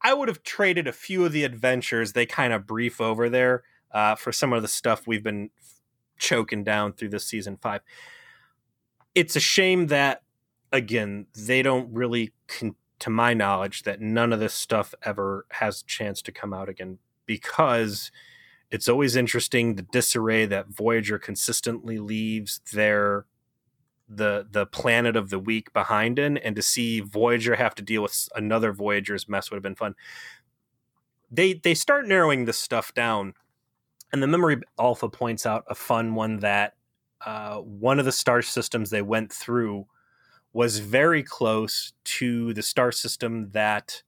[0.03, 3.63] I, would have traded a few of the adventures they kind of brief over there
[3.91, 5.51] uh, for some of the stuff we've been
[6.17, 7.81] choking down through this season five.
[9.13, 10.23] It's a shame that
[10.71, 15.81] again they don't really con- to my knowledge, that none of this stuff ever has
[15.81, 18.11] a chance to come out again because
[18.69, 23.25] it's always interesting the disarray that Voyager consistently leaves their
[24.13, 28.01] the the planet of the week behind in and to see Voyager have to deal
[28.01, 29.95] with another Voyager's mess would have been fun.
[31.29, 33.33] They they start narrowing this stuff down
[34.11, 36.75] and the memory alpha points out a fun one that
[37.25, 39.87] uh, one of the star systems they went through
[40.53, 44.03] was very close to the star system that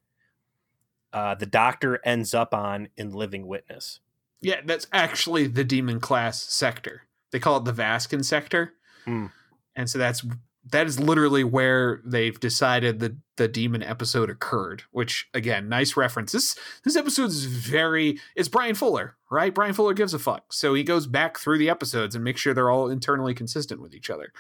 [1.13, 3.99] uh, the doctor ends up on in Living Witness.
[4.41, 7.03] Yeah, that's actually the demon class sector.
[7.31, 8.73] They call it the Vaskan sector.
[9.05, 9.27] Hmm.
[9.75, 10.23] And so that's
[10.71, 16.31] that is literally where they've decided that the demon episode occurred, which again, nice reference.
[16.31, 19.53] This this episode is very it's Bryan Fuller, right?
[19.53, 20.53] Bryan Fuller gives a fuck.
[20.53, 23.93] So he goes back through the episodes and makes sure they're all internally consistent with
[23.93, 24.31] each other.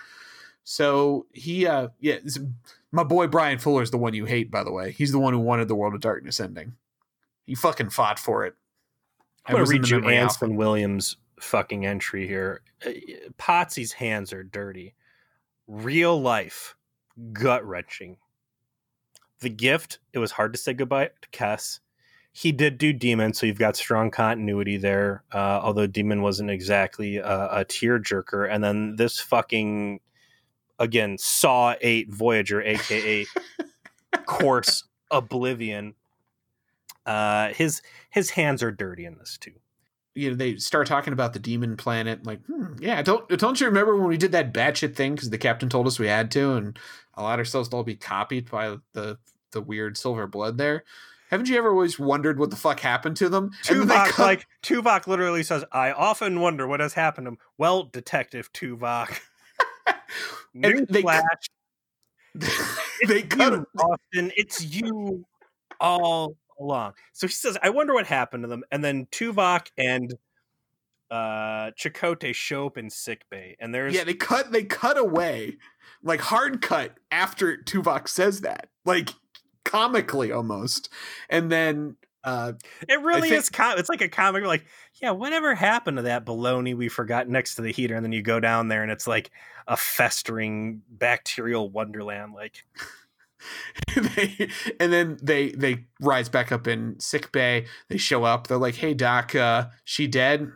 [0.63, 2.19] So he uh yeah,
[2.91, 4.91] my boy Bryan Fuller is the one you hate, by the way.
[4.91, 6.73] He's the one who wanted the World of Darkness ending.
[7.45, 8.55] He fucking fought for it.
[9.45, 12.61] I'm gonna read you Anson Williams' fucking entry here.
[12.85, 12.91] Uh,
[13.37, 14.95] Potsie's hands are dirty.
[15.67, 16.75] Real life,
[17.31, 18.17] gut wrenching.
[19.39, 21.79] The gift, it was hard to say goodbye to Kes.
[22.31, 27.17] He did do Demon, so you've got strong continuity there, uh, although Demon wasn't exactly
[27.17, 28.49] a, a tearjerker.
[28.49, 29.99] And then this fucking,
[30.79, 33.25] again, Saw 8 Voyager, aka
[34.25, 35.93] Course Oblivion.
[37.05, 39.53] Uh, his his hands are dirty in this too.
[40.15, 43.67] You know they start talking about the demon planet like hmm, yeah don't don't you
[43.67, 46.53] remember when we did that batshit thing because the captain told us we had to
[46.53, 46.77] and
[47.15, 49.17] allowed ourselves to all be copied by the
[49.51, 50.83] the weird silver blood there
[51.29, 55.07] haven't you ever always wondered what the fuck happened to them Tuvok come- like Tuvok
[55.07, 59.19] literally says, "I often wonder what has happened to him." Well, Detective Tuvok.
[60.53, 61.49] And they- Newsflash,
[63.07, 64.31] they cut Austin.
[64.37, 65.25] It's you
[65.79, 66.93] all along.
[67.11, 70.13] So he says, "I wonder what happened to them." And then Tuvok and
[71.11, 75.57] uh Chakotay show up in sickbay, and there's yeah they cut they cut away
[76.01, 79.09] like hard cut after Tuvok says that like
[79.63, 80.89] comically almost
[81.29, 82.53] and then uh
[82.87, 83.49] It really think- is.
[83.49, 84.43] Com- it's like a comic.
[84.45, 84.65] Like,
[85.01, 87.95] yeah, whatever happened to that baloney we forgot next to the heater?
[87.95, 89.29] And then you go down there, and it's like
[89.67, 92.33] a festering bacterial wonderland.
[92.33, 92.63] Like,
[93.95, 97.65] they, and then they they rise back up in sick bay.
[97.89, 98.47] They show up.
[98.47, 100.51] They're like, "Hey doc, uh, she dead?"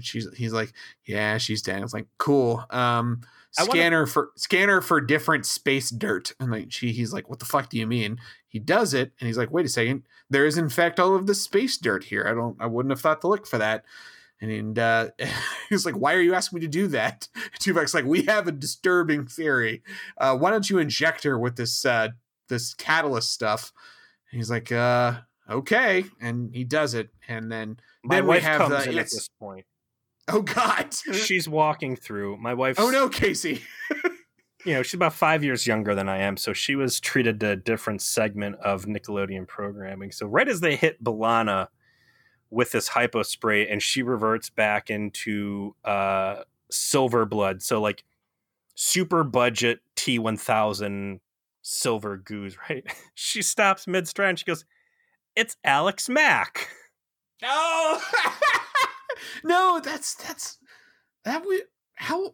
[0.00, 0.72] She's he's like,
[1.04, 3.22] "Yeah, she's dead." It's like, "Cool." Um,
[3.58, 6.32] I wanna- scanner for scanner for different space dirt.
[6.40, 9.26] And like she, he's like, "What the fuck do you mean?" He does it, and
[9.26, 10.02] he's like, "Wait a second.
[10.30, 12.26] There is in fact all of the space dirt here.
[12.26, 12.56] I don't.
[12.60, 13.84] I wouldn't have thought to look for that."
[14.42, 15.10] And uh,
[15.68, 17.28] he's like, "Why are you asking me to do that?"
[17.60, 19.82] Tuvok's like, "We have a disturbing theory.
[20.18, 22.08] Uh, why don't you inject her with this uh,
[22.48, 23.72] this catalyst stuff?"
[24.30, 27.10] And he's like, uh, "Okay," and he does it.
[27.28, 29.64] And then, my Then we have the- in at this point.
[30.28, 32.36] oh god, She's walking through.
[32.38, 32.76] My wife.
[32.80, 33.62] oh no, Casey.
[34.66, 37.50] you know, she's about five years younger than I am, so she was treated to
[37.50, 40.10] a different segment of Nickelodeon programming.
[40.10, 41.68] So right as they hit B'Elanna
[42.52, 47.62] with this hypospray, and she reverts back into uh, silver blood.
[47.62, 48.04] So like
[48.74, 51.20] super budget T one thousand
[51.62, 52.84] silver goose, right?
[53.14, 54.64] She stops mid stride she goes,
[55.34, 56.68] "It's Alex Mack."
[57.40, 57.98] No,
[59.44, 60.58] no, that's that's
[61.24, 61.62] that we
[61.94, 62.32] how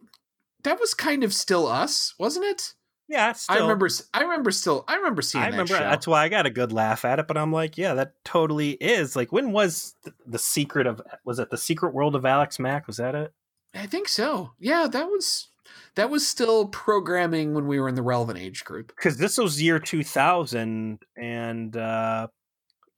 [0.63, 2.73] that was kind of still us, wasn't it?
[3.09, 3.89] Yeah, still, I remember.
[4.13, 4.85] I remember still.
[4.87, 5.43] I remember seeing.
[5.43, 5.89] I remember that show.
[5.89, 7.27] that's why I got a good laugh at it.
[7.27, 9.15] But I'm like, yeah, that totally is.
[9.15, 11.01] Like, when was the, the secret of?
[11.25, 12.85] Was it the Secret World of Alex Mack?
[12.85, 13.33] Was that it?
[13.73, 14.51] I think so.
[14.59, 15.47] Yeah, that was
[15.95, 18.93] that was still programming when we were in the relevant age group.
[18.95, 22.27] Because this was year 2000, and uh,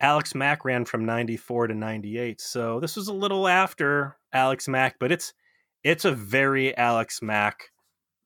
[0.02, 2.42] Alex Mack ran from 94 to 98.
[2.42, 5.34] So this was a little after Alex Mack, but it's
[5.84, 7.71] it's a very Alex Mack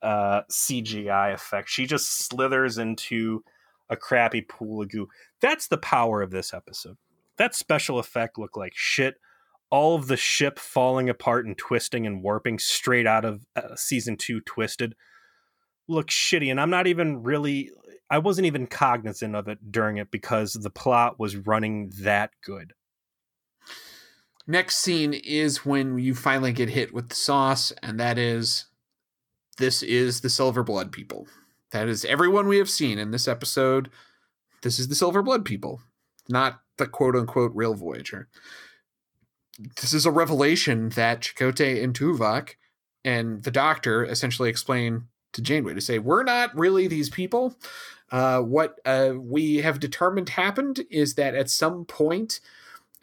[0.06, 1.68] uh, CGI effect.
[1.68, 3.44] She just slithers into
[3.90, 5.08] a crappy pool of goo.
[5.42, 6.98] That's the power of this episode.
[7.38, 9.16] That special effect looked like shit.
[9.72, 14.16] All of the ship falling apart and twisting and warping straight out of uh, season
[14.16, 14.96] two Twisted
[15.88, 16.52] look shitty.
[16.52, 17.72] And I'm not even really,
[18.10, 22.74] I wasn't even cognizant of it during it because the plot was running that good.
[24.48, 28.66] Next scene is when you finally get hit with the sauce, and that is
[29.58, 31.28] this is the Silver Blood people.
[31.72, 33.90] That is everyone we have seen in this episode.
[34.62, 35.82] This is the Silver Blood people,
[36.30, 38.28] not the quote unquote real Voyager.
[39.82, 42.56] This is a revelation that Chakotay and Tuvok
[43.04, 47.58] and the Doctor essentially explain to Janeway to say, We're not really these people.
[48.12, 52.40] Uh, what uh, we have determined happened is that at some point,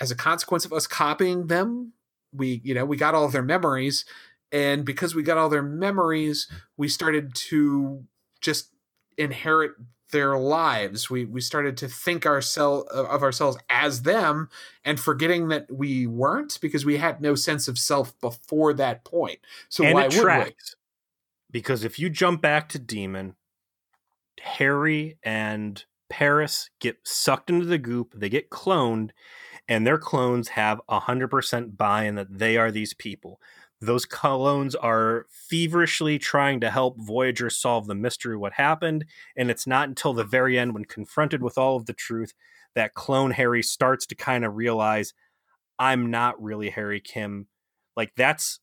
[0.01, 1.93] as a consequence of us copying them,
[2.33, 4.05] we, you know, we got all of their memories.
[4.53, 6.47] And because we got all their memories,
[6.77, 8.05] we started to
[8.41, 8.69] just
[9.17, 9.73] inherit
[10.13, 11.11] their lives.
[11.11, 14.51] We we started to think ourselves of ourselves as them,
[14.85, 19.41] and forgetting that we weren't because we had no sense of self before that point.
[19.69, 20.77] So and why would tracks.
[21.51, 23.35] Because if you jump back to Demon,
[24.41, 29.11] Harry and Paris get sucked into the goop, they get cloned,
[29.69, 33.41] and their clones have 100% buy in that they are these people.
[33.83, 39.05] Those clones are feverishly trying to help Voyager solve the mystery what happened,
[39.37, 42.33] and it's not until the very end, when confronted with all of the truth,
[42.77, 45.15] that clone Harry starts to kind of realize
[45.81, 47.49] I'm not really Harry Kim.
[47.97, 48.61] Like that's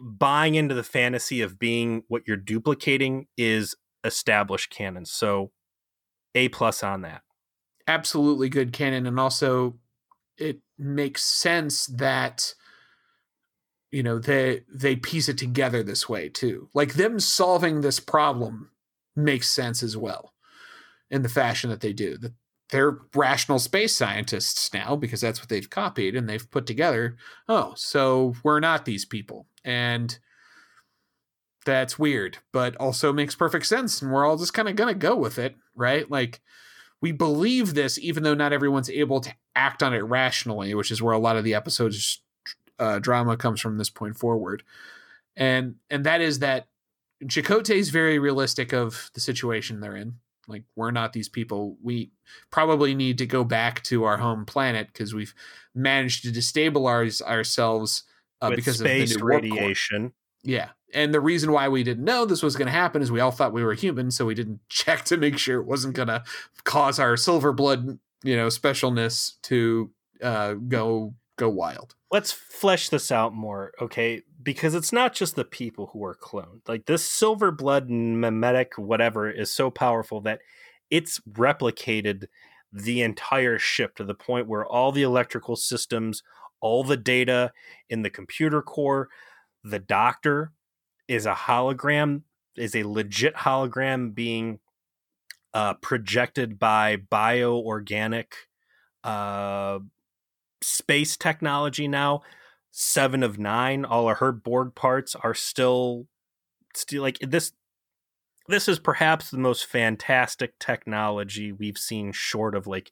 [0.00, 3.74] buying into the fantasy of being what you're duplicating is
[4.04, 5.04] established canon.
[5.04, 5.50] So
[6.34, 7.22] A plus on that.
[7.88, 9.06] Absolutely good canon.
[9.06, 9.78] And also
[10.38, 12.54] it makes sense that
[13.90, 16.68] you know they they piece it together this way too.
[16.74, 18.70] Like them solving this problem
[19.16, 20.34] makes sense as well
[21.10, 22.16] in the fashion that they do.
[22.16, 22.32] That
[22.70, 27.16] they're rational space scientists now because that's what they've copied and they've put together.
[27.48, 29.46] Oh, so we're not these people.
[29.64, 30.16] And
[31.66, 34.00] that's weird, but also makes perfect sense.
[34.00, 36.10] And we're all just kind of to go with it, right?
[36.10, 36.40] Like,
[37.02, 41.02] we believe this, even though not everyone's able to act on it rationally, which is
[41.02, 42.22] where a lot of the episode's
[42.80, 44.64] uh, drama comes from this point forward.
[45.36, 46.66] And and that is that
[47.24, 50.14] Chakotay is very realistic of the situation they're in.
[50.48, 51.76] Like we're not these people.
[51.82, 52.10] We
[52.50, 55.34] probably need to go back to our home planet because we've
[55.74, 58.02] managed to destabilize ourselves
[58.40, 60.12] uh, because of the new radiation.
[60.42, 63.20] Yeah, and the reason why we didn't know this was going to happen is we
[63.20, 66.08] all thought we were human, so we didn't check to make sure it wasn't going
[66.08, 66.24] to
[66.64, 69.90] cause our silver blood, you know, specialness to
[70.22, 71.94] uh, go go wild.
[72.10, 74.22] Let's flesh this out more, okay?
[74.42, 76.60] Because it's not just the people who are cloned.
[76.68, 80.40] Like this silver blood memetic whatever is so powerful that
[80.90, 82.26] it's replicated
[82.72, 86.22] the entire ship to the point where all the electrical systems,
[86.60, 87.52] all the data
[87.88, 89.08] in the computer core,
[89.64, 90.52] the doctor
[91.08, 92.22] is a hologram,
[92.56, 94.58] is a legit hologram being
[95.54, 98.26] uh, projected by bioorganic
[99.02, 99.78] uh,
[100.62, 102.22] space technology now.
[102.70, 106.06] Seven of nine, all of her Borg parts are still,
[106.74, 107.52] still like this.
[108.46, 112.90] This is perhaps the most fantastic technology we've seen, short of like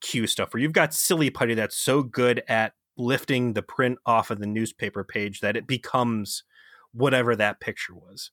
[0.00, 4.30] Q stuff, where you've got Silly Putty that's so good at lifting the print off
[4.30, 6.42] of the newspaper page that it becomes
[6.92, 8.30] whatever that picture was.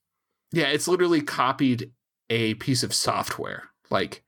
[0.52, 1.92] Yeah, it's literally copied
[2.30, 4.24] a piece of software, like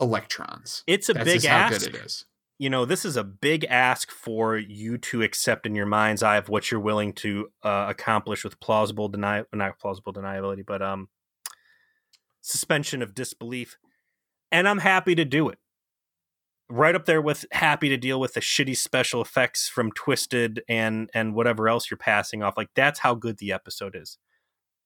[0.00, 0.82] electrons.
[0.86, 1.72] It's a That's big ask.
[1.72, 2.24] How good it is
[2.58, 6.38] you know, this is a big ask for you to accept in your mind's eye
[6.38, 11.08] of what you're willing to uh, accomplish with plausible deny, not plausible deniability, but um,
[12.40, 13.76] suspension of disbelief.
[14.50, 15.58] And I'm happy to do it.
[16.68, 21.08] Right up there with happy to deal with the shitty special effects from Twisted and
[21.14, 22.56] and whatever else you're passing off.
[22.56, 24.18] Like that's how good the episode is.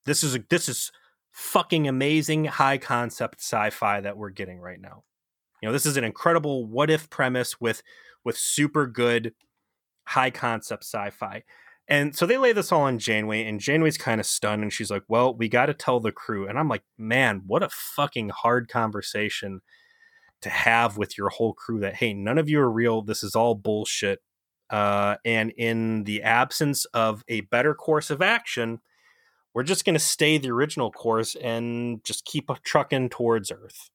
[0.04, 0.92] This is a, this is
[1.30, 5.04] fucking amazing high concept sci-fi that we're getting right now.
[5.60, 7.82] You know, this is an incredible what if premise with
[8.24, 9.34] with super good
[10.04, 11.42] high concept sci-fi.
[11.88, 14.90] And so they lay this all on Janeway, and Janeway's kind of stunned, and she's
[14.90, 18.30] like, "Well, we got to tell the crew." And I'm like, "Man, what a fucking
[18.30, 19.60] hard conversation
[20.42, 21.80] to have with your whole crew.
[21.80, 23.02] That hey, none of you are real.
[23.02, 24.20] This is all bullshit."
[24.70, 28.80] Uh, and in the absence of a better course of action,
[29.52, 33.90] we're just going to stay the original course and just keep trucking towards Earth.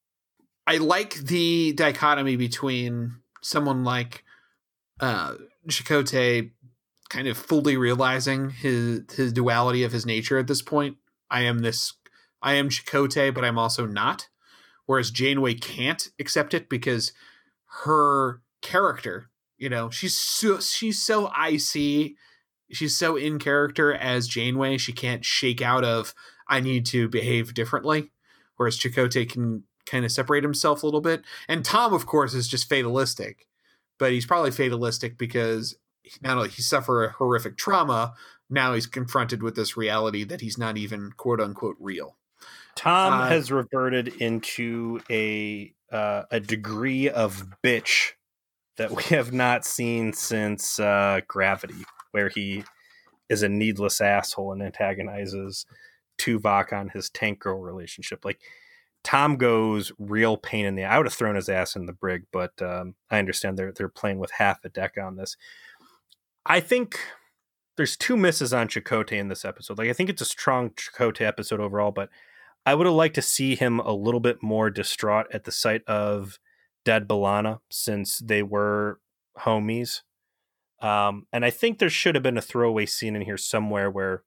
[0.67, 4.23] I like the dichotomy between someone like
[4.99, 5.35] uh
[5.67, 6.51] Chakotay
[7.09, 10.97] kind of fully realizing his his duality of his nature at this point.
[11.29, 11.93] I am this
[12.41, 14.27] I am Chakotay, but I'm also not.
[14.85, 17.11] Whereas Janeway can't accept it because
[17.83, 22.17] her character, you know, she's so she's so icy,
[22.71, 26.13] she's so in character as Janeway, she can't shake out of
[26.47, 28.11] I need to behave differently.
[28.57, 31.23] Whereas Chakotay can kind of separate himself a little bit.
[31.47, 33.47] And Tom, of course, is just fatalistic,
[33.97, 35.75] but he's probably fatalistic because
[36.21, 38.13] not only he suffered a horrific trauma,
[38.49, 42.15] now he's confronted with this reality that he's not even quote unquote real.
[42.75, 48.11] Tom uh, has reverted into a uh, a degree of bitch
[48.77, 52.63] that we have not seen since uh, Gravity, where he
[53.29, 55.65] is a needless asshole and antagonizes
[56.17, 58.25] Tuvok on his tank girl relationship.
[58.25, 58.41] Like
[59.05, 60.83] Tom goes real pain in the.
[60.83, 63.87] I would have thrown his ass in the brig, but um, I understand they're they're
[63.87, 65.37] playing with half a deck on this.
[66.43, 66.99] I think
[67.77, 69.77] there's two misses on Chakotay in this episode.
[69.77, 72.09] Like I think it's a strong Chakotay episode overall, but
[72.65, 75.83] I would have liked to see him a little bit more distraught at the sight
[75.85, 76.39] of
[76.83, 78.99] dead B'Elanna since they were
[79.39, 80.01] homies.
[80.81, 84.23] Um, and I think there should have been a throwaway scene in here somewhere where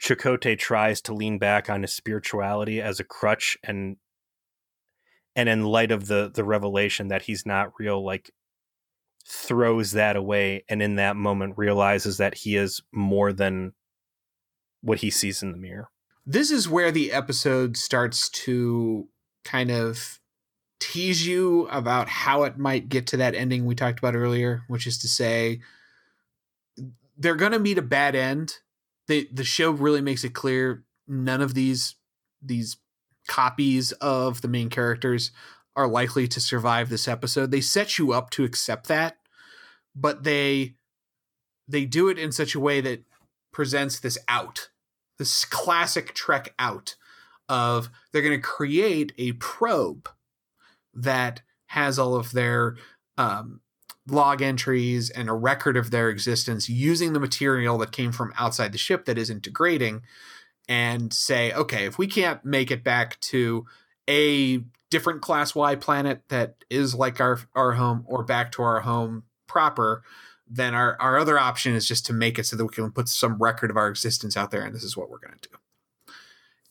[0.00, 3.96] Chakotay tries to lean back on his spirituality as a crutch and
[5.36, 8.30] and in light of the the revelation that he's not real like
[9.26, 13.72] throws that away and in that moment realizes that he is more than
[14.82, 15.88] what he sees in the mirror
[16.26, 19.08] this is where the episode starts to
[19.44, 20.20] kind of
[20.80, 24.86] tease you about how it might get to that ending we talked about earlier, which
[24.86, 25.60] is to say
[27.16, 28.58] they're going to meet a bad end.
[29.06, 31.96] They, the show really makes it clear none of these
[32.42, 32.76] these
[33.28, 35.30] copies of the main characters
[35.76, 37.50] are likely to survive this episode.
[37.50, 39.18] They set you up to accept that,
[39.94, 40.76] but they
[41.66, 43.04] they do it in such a way that
[43.52, 44.68] presents this out
[45.18, 46.96] this classic Trek out
[47.48, 50.08] of they're going to create a probe
[50.92, 52.76] that has all of their
[53.18, 53.60] um,
[54.06, 58.72] log entries and a record of their existence using the material that came from outside
[58.72, 60.02] the ship that isn't degrading
[60.68, 63.64] and say okay if we can't make it back to
[64.08, 64.58] a
[64.90, 69.22] different class y planet that is like our our home or back to our home
[69.46, 70.02] proper
[70.48, 73.08] then our, our other option is just to make it so that we can put
[73.08, 75.56] some record of our existence out there and this is what we're going to do.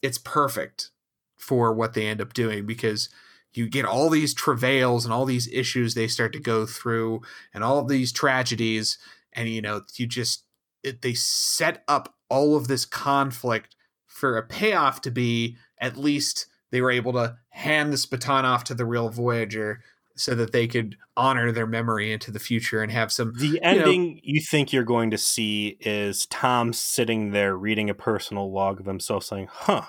[0.01, 0.91] It's perfect
[1.37, 3.09] for what they end up doing because
[3.53, 7.21] you get all these travails and all these issues they start to go through
[7.53, 8.97] and all these tragedies
[9.33, 10.43] and you know you just
[10.83, 13.75] it, they set up all of this conflict
[14.05, 18.63] for a payoff to be at least they were able to hand this baton off
[18.63, 19.81] to the real voyager
[20.15, 24.03] so that they could honor their memory into the future and have some the ending
[24.03, 28.51] you, know, you, think you're going to see is tom sitting there reading a personal
[28.51, 29.83] log of himself saying huh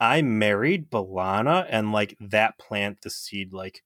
[0.00, 3.82] i married B'Elanna and like that plant the seed like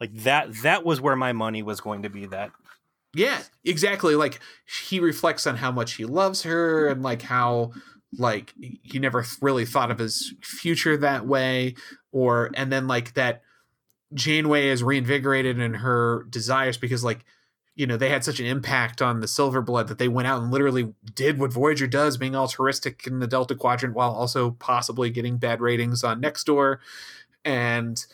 [0.00, 2.50] like that that was where my money was going to be that
[3.14, 4.40] yeah exactly like
[4.86, 7.72] he reflects on how much he loves her and like how
[8.18, 8.52] like
[8.82, 11.74] he never really thought of his future that way
[12.12, 13.42] or and then like that
[14.12, 17.24] Janeway is reinvigorated in her desires because like
[17.74, 20.42] you know they had such an impact on the silver blood that they went out
[20.42, 25.10] and literally did what voyager does being altruistic in the delta quadrant while also possibly
[25.10, 26.78] getting bad ratings on Nextdoor
[27.44, 28.06] and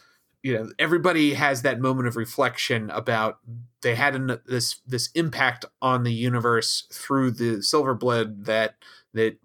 [0.42, 3.38] you know everybody has that moment of reflection about
[3.82, 8.76] they had an, this this impact on the universe through the silver blood that
[9.12, 9.36] that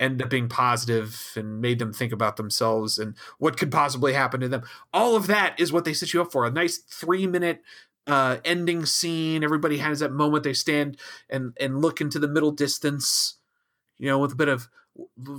[0.00, 4.40] ended up being positive and made them think about themselves and what could possibly happen
[4.40, 4.62] to them.
[4.92, 6.44] All of that is what they set you up for.
[6.44, 7.62] A nice three minute
[8.06, 9.44] uh, ending scene.
[9.44, 10.96] Everybody has that moment they stand
[11.30, 13.36] and and look into the middle distance,
[13.98, 14.68] you know, with a bit of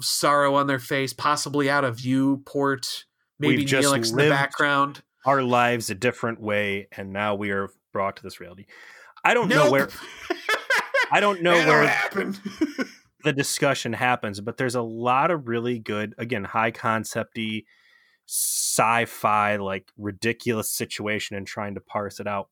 [0.01, 3.05] sorrow on their face, possibly out of viewport,
[3.39, 5.03] maybe Neelix in the background.
[5.25, 8.65] Our lives a different way, and now we are brought to this reality.
[9.23, 9.65] I don't nope.
[9.65, 9.89] know where.
[11.11, 11.87] I don't know where.
[11.87, 12.39] happened.
[13.23, 17.65] the discussion happens, but there's a lot of really good, again, high concepty
[18.25, 22.49] sci-fi like ridiculous situation and trying to parse it out.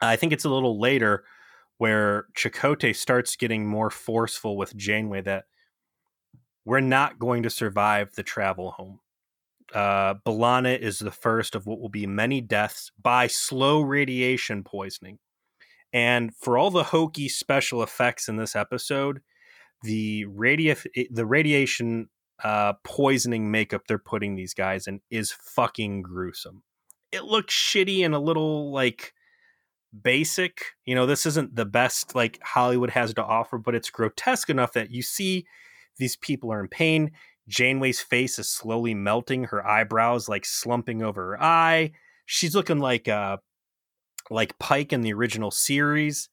[0.00, 1.24] I think it's a little later
[1.78, 5.44] where Chakotay starts getting more forceful with Janeway that
[6.64, 9.00] we're not going to survive the travel home.
[9.74, 15.18] Uh, B'Elanna is the first of what will be many deaths by slow radiation poisoning.
[15.92, 19.20] And for all the hokey special effects in this episode,
[19.82, 22.08] the radi- the radiation
[22.42, 26.62] uh, poisoning makeup they're putting these guys in is fucking gruesome.
[27.12, 29.14] It looks shitty and a little like
[30.02, 30.62] basic.
[30.84, 34.72] You know, this isn't the best like Hollywood has to offer, but it's grotesque enough
[34.74, 35.46] that you see
[35.98, 37.12] these people are in pain.
[37.48, 41.92] Janeway's face is slowly melting, her eyebrows like slumping over her eye.
[42.26, 43.38] She's looking like uh
[44.30, 46.28] like Pike in the original series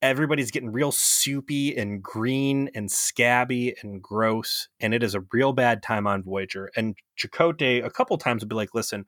[0.00, 5.52] everybody's getting real soupy and green and scabby and gross and it is a real
[5.52, 9.04] bad time on voyager and Chakotay a couple times would be like listen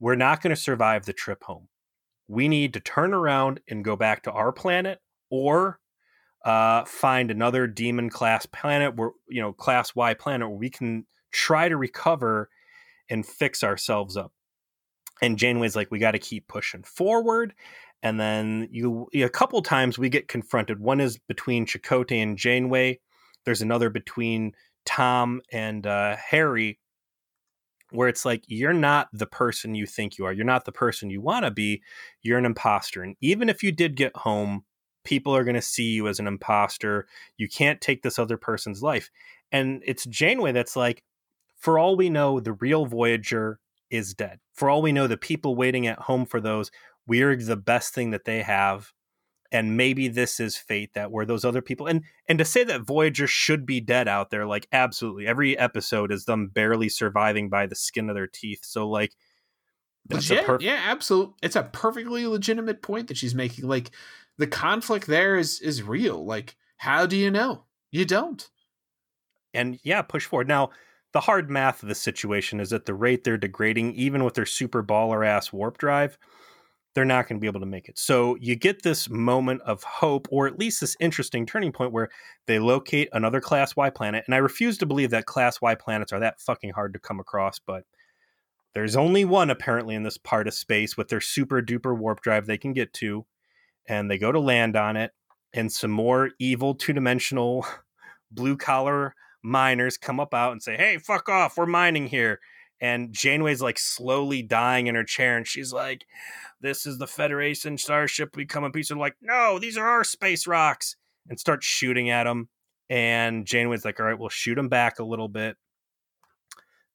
[0.00, 1.68] we're not going to survive the trip home
[2.28, 5.00] we need to turn around and go back to our planet
[5.30, 5.78] or
[6.44, 11.06] uh, find another demon class planet where you know class y planet where we can
[11.32, 12.48] try to recover
[13.10, 14.32] and fix ourselves up
[15.22, 17.54] and janeway's like we got to keep pushing forward
[18.04, 20.78] and then you a couple times we get confronted.
[20.78, 23.00] One is between Chakotay and Janeway.
[23.46, 24.52] There's another between
[24.84, 26.78] Tom and uh, Harry,
[27.94, 30.32] where it's like you're not the person you think you are.
[30.32, 31.82] You're not the person you want to be.
[32.22, 34.64] You're an imposter, and even if you did get home,
[35.04, 37.06] people are going to see you as an imposter.
[37.36, 39.10] You can't take this other person's life.
[39.52, 41.02] And it's Janeway that's like,
[41.58, 44.40] for all we know, the real Voyager is dead.
[44.54, 46.70] For all we know, the people waiting at home for those
[47.06, 48.92] we're the best thing that they have
[49.54, 52.82] and maybe this is fate that where those other people and and to say that
[52.82, 57.64] voyager should be dead out there like absolutely every episode is them barely surviving by
[57.64, 59.12] the skin of their teeth so like
[60.08, 61.34] That's a Legit, perf- yeah, absolutely.
[61.42, 63.66] It's a perfectly legitimate point that she's making.
[63.66, 63.90] Like
[64.36, 66.26] the conflict there is is real.
[66.26, 67.64] Like, how do you know?
[67.90, 68.46] You don't.
[69.54, 70.48] and yeah, push forward.
[70.48, 70.70] Now,
[71.12, 74.44] the hard math of the situation is at the rate they're degrading, even with their
[74.46, 76.18] super baller ass warp drive,
[76.94, 77.98] they're not going to be able to make it.
[77.98, 82.08] So you get this moment of hope, or at least this interesting turning point where
[82.46, 84.24] they locate another Class Y planet.
[84.26, 87.18] And I refuse to believe that Class Y planets are that fucking hard to come
[87.18, 87.84] across, but
[88.74, 92.46] there's only one apparently in this part of space with their super duper warp drive
[92.46, 93.26] they can get to.
[93.88, 95.12] And they go to land on it,
[95.52, 97.66] and some more evil two dimensional
[98.30, 101.58] blue collar miners come up out and say, "Hey, fuck off!
[101.58, 102.40] We're mining here."
[102.80, 106.06] And Janeway's like slowly dying in her chair, and she's like,
[106.60, 108.36] "This is the Federation starship.
[108.36, 110.96] We come in peace." And like, "No, these are our space rocks,"
[111.28, 112.48] and start shooting at them.
[112.90, 115.56] And Janeway's like, "All right, we'll shoot them back a little bit."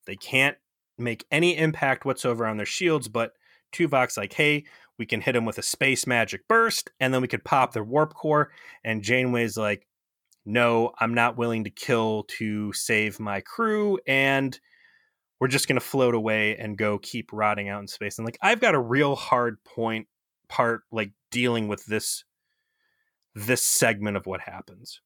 [0.06, 0.58] They can't
[0.98, 3.34] make any impact whatsoever on their shields, but
[3.72, 4.66] Tuvok's like, "Hey,
[4.98, 7.84] we can hit them with a space magic burst, and then we could pop their
[7.84, 8.52] warp core."
[8.84, 9.88] And Janeway's like,
[10.46, 14.60] no, I'm not willing to kill to save my crew, and
[15.40, 18.18] we're just going to float away and go keep rotting out in space.
[18.18, 20.08] And like, I've got a real hard point
[20.48, 22.24] part, like dealing with this
[23.36, 25.02] this segment of what happens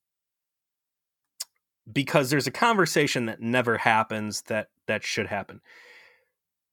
[1.92, 5.60] because there's a conversation that never happens that that should happen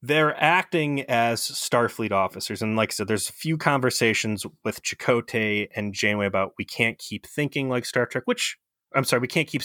[0.01, 2.61] they're acting as Starfleet officers.
[2.61, 6.97] And like I said, there's a few conversations with Chakotay and Janeway about we can't
[6.97, 8.57] keep thinking like Star Trek, which
[8.95, 9.61] I'm sorry, we can't keep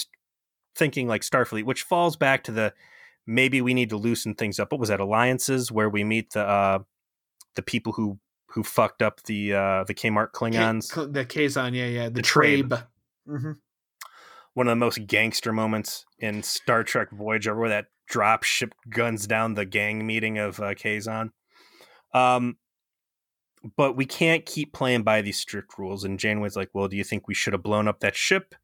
[0.75, 2.75] thinking like Starfleet, which falls back to the
[3.27, 4.73] maybe we need to loosen things up.
[4.73, 5.01] What was that?
[5.01, 6.79] Alliances where we meet the uh
[7.55, 8.19] the people who
[8.49, 10.93] who fucked up the uh the Kmart Klingons.
[10.95, 12.05] K- the Kazon, yeah, yeah.
[12.05, 12.69] The, The Trabe.
[12.69, 12.87] Trabe.
[13.29, 13.53] Mm-hmm.
[14.55, 19.27] One of the most gangster moments in Star Trek Voyager where that drop ship guns
[19.27, 21.33] down the gang meeting of uh, Kazon.
[22.15, 22.57] Um,
[23.77, 26.05] but we can't keep playing by these strict rules.
[26.05, 28.55] And Janeway's like, "Well, do you think we should have blown up that ship?"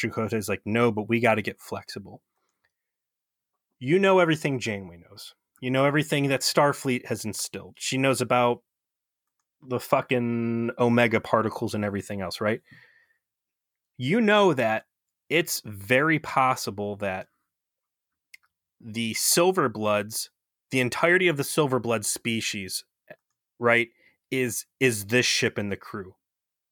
[0.00, 2.22] Chakotay's like, "No, but we got to get flexible."
[3.78, 5.34] You know everything Janeway knows.
[5.60, 7.74] You know everything that Starfleet has instilled.
[7.78, 8.62] She knows about
[9.66, 12.60] the fucking omega particles and everything else, right?
[13.98, 14.84] You know that
[15.28, 17.28] it's very possible that
[18.80, 20.30] the silver bloods
[20.70, 22.84] the entirety of the silver blood species
[23.58, 23.88] right
[24.30, 26.14] is is this ship and the crew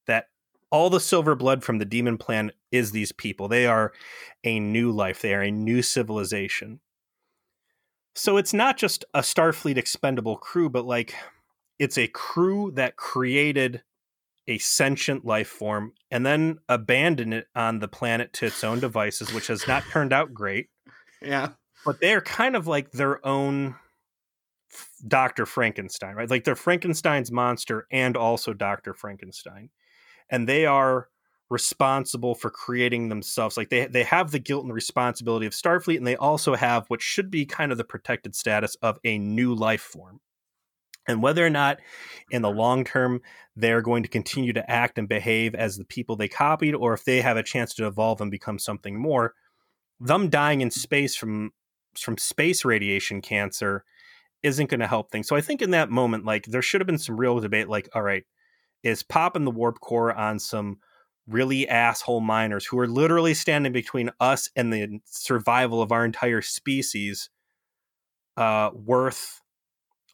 [0.06, 0.26] that
[0.70, 3.92] all the silver blood from the demon plan is these people they are
[4.44, 6.80] a new life they are a new civilization
[8.14, 11.14] so it's not just a starfleet expendable crew but like
[11.78, 13.82] it's a crew that created
[14.46, 19.32] a sentient life form and then abandoned it on the planet to its own devices
[19.32, 20.68] which has not turned out great
[21.22, 21.50] Yeah.
[21.84, 23.76] but they're kind of like their own
[25.06, 25.46] Dr.
[25.46, 26.28] Frankenstein, right?
[26.28, 28.92] Like they're Frankenstein's monster and also Dr.
[28.92, 29.70] Frankenstein.
[30.30, 31.08] And they are
[31.50, 33.56] responsible for creating themselves.
[33.56, 37.02] Like they they have the guilt and responsibility of Starfleet and they also have what
[37.02, 40.20] should be kind of the protected status of a new life form.
[41.06, 41.80] And whether or not
[42.30, 43.20] in the long term
[43.56, 47.04] they're going to continue to act and behave as the people they copied or if
[47.04, 49.34] they have a chance to evolve and become something more,
[50.00, 51.52] them dying in space from
[51.98, 53.84] from space radiation cancer
[54.42, 55.28] isn't going to help things.
[55.28, 57.68] So I think in that moment, like there should have been some real debate.
[57.68, 58.24] Like, all right,
[58.82, 60.78] is popping the warp core on some
[61.26, 66.42] really asshole miners who are literally standing between us and the survival of our entire
[66.42, 67.30] species
[68.36, 69.40] uh, worth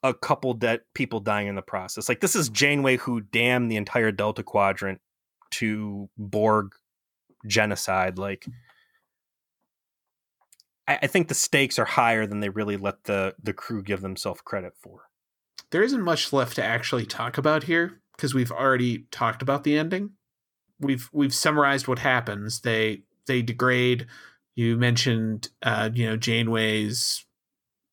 [0.02, 2.08] a couple dead people dying in the process?
[2.08, 5.00] Like this is Janeway who damned the entire Delta Quadrant
[5.52, 6.72] to Borg
[7.46, 8.18] genocide.
[8.18, 8.46] Like
[10.86, 14.00] I, I think the stakes are higher than they really let the the crew give
[14.00, 15.04] themselves credit for.
[15.70, 19.78] There isn't much left to actually talk about here because we've already talked about the
[19.78, 20.10] ending.
[20.80, 22.60] We've we've summarized what happens.
[22.60, 24.06] They they degrade.
[24.56, 27.24] You mentioned, uh, you know, Janeway's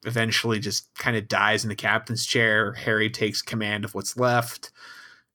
[0.05, 2.73] eventually just kind of dies in the captain's chair.
[2.73, 4.71] Harry takes command of what's left.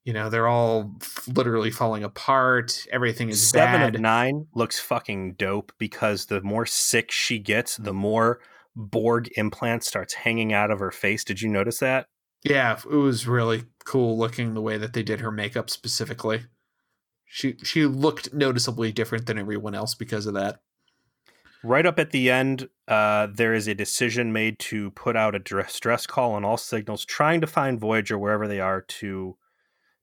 [0.05, 2.86] You know, they're all f- literally falling apart.
[2.90, 3.94] Everything is Seven bad.
[3.94, 8.40] of nine looks fucking dope because the more sick she gets, the more
[8.74, 11.22] Borg implant starts hanging out of her face.
[11.22, 12.07] Did you notice that?
[12.42, 16.42] Yeah, it was really cool looking the way that they did her makeup specifically.
[17.35, 20.61] She she looked noticeably different than everyone else because of that.
[21.64, 25.39] Right up at the end, uh, there is a decision made to put out a
[25.39, 29.39] distress call on all signals, trying to find Voyager wherever they are to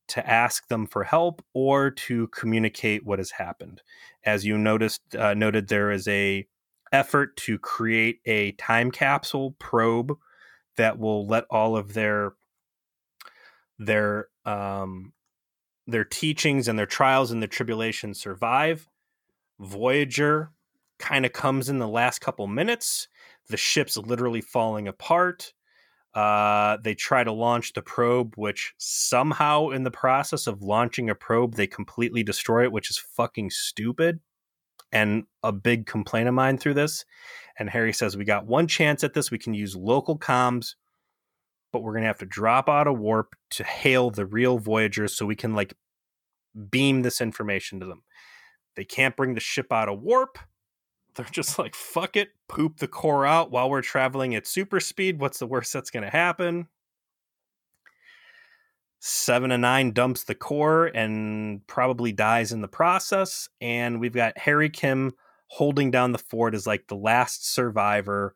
[0.08, 3.84] to ask them for help or to communicate what has happened.
[4.24, 6.48] As you noticed, uh, noted, there is a
[6.92, 10.18] effort to create a time capsule probe
[10.78, 12.34] that will let all of their
[13.78, 15.14] their um
[15.92, 18.88] their teachings and their trials and their tribulations survive.
[19.60, 20.52] Voyager
[21.00, 23.08] kind of comes in the last couple minutes.
[23.50, 25.54] The ship's literally falling apart.
[26.14, 31.16] Uh, they try to launch the probe, which somehow, in the process of launching a
[31.16, 34.20] probe, they completely destroy it, which is fucking stupid
[34.92, 37.06] and a big complaint of mine through this.
[37.58, 39.30] And Harry says, We got one chance at this.
[39.30, 40.76] We can use local comms,
[41.72, 45.16] but we're going to have to drop out of warp to hail the real Voyagers
[45.16, 45.74] so we can like
[46.70, 48.04] beam this information to them.
[48.76, 50.38] They can't bring the ship out of warp.
[51.16, 55.20] They're just like, fuck it, poop the core out while we're traveling at super speed.
[55.20, 56.68] What's the worst that's going to happen?
[59.00, 63.50] Seven and nine dumps the core and probably dies in the process.
[63.60, 65.14] And we've got Harry Kim
[65.48, 68.36] holding down the fort as like the last survivor,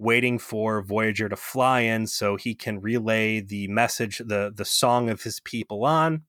[0.00, 5.10] waiting for Voyager to fly in so he can relay the message, the the song
[5.10, 6.22] of his people on.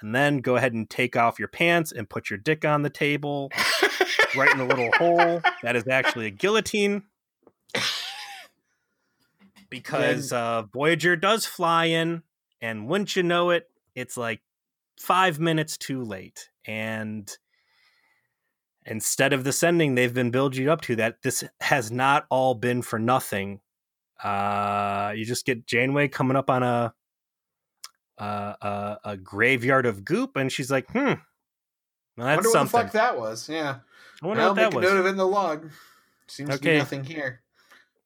[0.00, 2.90] And then go ahead and take off your pants and put your dick on the
[2.90, 3.50] table,
[4.36, 5.40] right in the little hole.
[5.62, 7.04] That is actually a guillotine.
[9.70, 12.22] Because uh, Voyager does fly in,
[12.60, 14.40] and wouldn't you know it, it's like
[15.00, 16.50] five minutes too late.
[16.66, 17.34] And
[18.86, 22.54] instead of this ending they've been building you up to, that this has not all
[22.54, 23.60] been for nothing.
[24.22, 26.94] Uh, you just get Janeway coming up on a
[28.18, 31.14] uh, a, a graveyard of goop, and she's like, "Hmm,
[32.16, 33.48] well, that's wonder something." what the fuck that was.
[33.48, 33.78] Yeah,
[34.22, 34.84] I wonder I'll what that make a was.
[34.84, 35.70] note of it in the log.
[36.26, 37.42] Seems to be nothing here.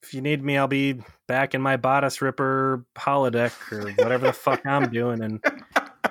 [0.03, 4.33] If you need me, I'll be back in my bodice ripper holodeck or whatever the
[4.33, 5.45] fuck I'm doing, and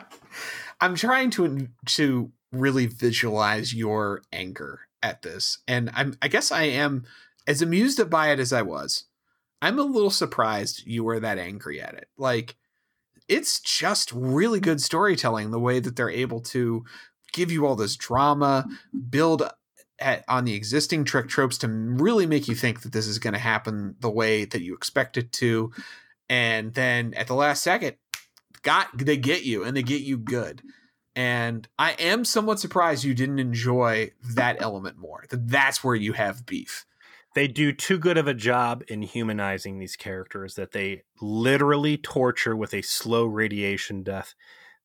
[0.82, 6.64] I'm trying to to really visualize your anger at this, and I'm I guess I
[6.64, 7.06] am
[7.48, 9.06] as amused by it as I was.
[9.62, 12.10] I'm a little surprised you were that angry at it.
[12.18, 12.56] Like,
[13.28, 16.86] it's just really good storytelling the way that they're able to
[17.34, 18.68] give you all this drama,
[19.10, 19.50] build
[20.00, 23.34] at, on the existing Trek tropes to really make you think that this is going
[23.34, 25.72] to happen the way that you expect it to,
[26.30, 27.96] and then at the last second,
[28.62, 30.62] got they get you and they get you good.
[31.18, 35.26] And I am somewhat surprised you didn't enjoy that element more.
[35.30, 36.86] That that's where you have beef.
[37.34, 42.56] they do too good of a job in humanizing these characters that they literally torture
[42.56, 44.36] with a slow radiation death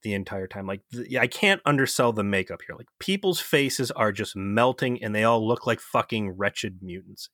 [0.02, 0.66] the entire time.
[0.66, 0.80] Like
[1.20, 2.76] I can't undersell the makeup here.
[2.76, 7.28] Like people's faces are just melting and they all look like fucking wretched mutants.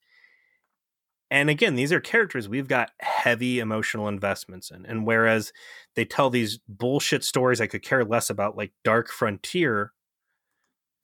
[1.31, 4.85] And again, these are characters we've got heavy emotional investments in.
[4.85, 5.53] And whereas
[5.95, 9.93] they tell these bullshit stories I could care less about, like Dark Frontier,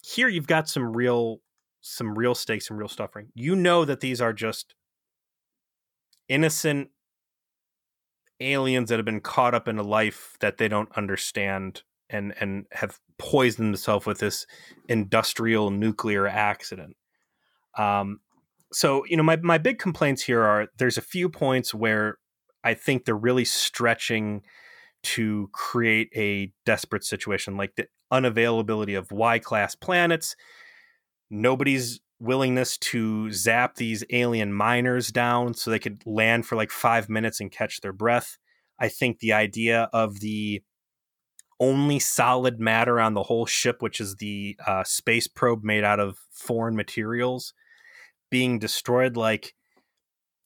[0.01, 1.41] here you've got some real
[1.81, 3.27] some real stakes and real suffering.
[3.35, 4.73] You know that these are just
[6.27, 6.89] innocent
[8.39, 12.65] aliens that have been caught up in a life that they don't understand and and
[12.71, 14.45] have poisoned themselves with this
[14.89, 16.95] industrial nuclear accident.
[17.77, 18.19] Um,
[18.75, 22.17] so you know my my big complaints here are there's a few points where
[22.61, 24.41] I think they're really stretching
[25.03, 30.35] to create a desperate situation, like the unavailability of Y class planets,
[31.29, 37.07] nobody's willingness to zap these alien miners down so they could land for like five
[37.07, 38.37] minutes and catch their breath.
[38.79, 40.63] I think the idea of the
[41.61, 46.01] only solid matter on the whole ship, which is the uh, space probe made out
[46.01, 47.53] of foreign materials,
[48.29, 49.53] being destroyed, like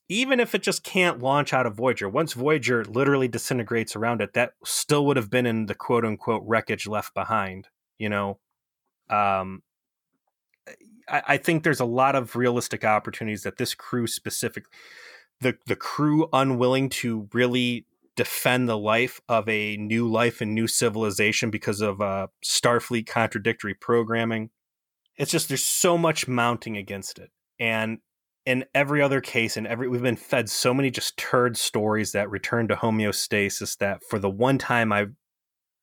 [0.09, 4.33] even if it just can't launch out of Voyager, once Voyager literally disintegrates around it,
[4.33, 7.67] that still would have been in the quote unquote wreckage left behind,
[7.97, 8.39] you know?
[9.09, 9.61] Um,
[11.07, 14.65] I, I think there's a lot of realistic opportunities that this crew specific
[15.41, 20.67] the the crew unwilling to really defend the life of a new life and new
[20.67, 24.49] civilization because of uh, Starfleet contradictory programming.
[25.15, 27.29] It's just there's so much mounting against it,
[27.59, 27.99] and
[28.45, 32.29] in every other case, in every we've been fed so many just turd stories that
[32.29, 35.07] return to homeostasis that for the one time I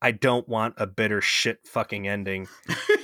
[0.03, 2.49] I don't want a bitter shit fucking ending.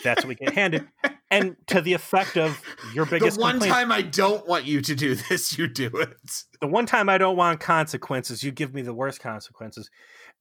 [0.05, 0.87] That's what we get handed
[1.33, 2.61] and to the effect of
[2.95, 5.87] your biggest the one complaint- time I don't want you to do this, you do
[5.95, 6.16] it.
[6.61, 9.91] the one time I don't want consequences, you give me the worst consequences.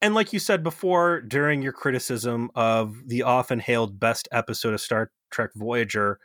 [0.02, 4.80] And like you said before, during your criticism of the often hailed best episode of
[4.80, 6.18] Star Trek Voyager,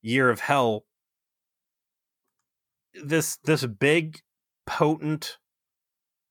[0.00, 0.84] Year of Hell,
[3.02, 4.20] this this big,
[4.66, 5.38] potent,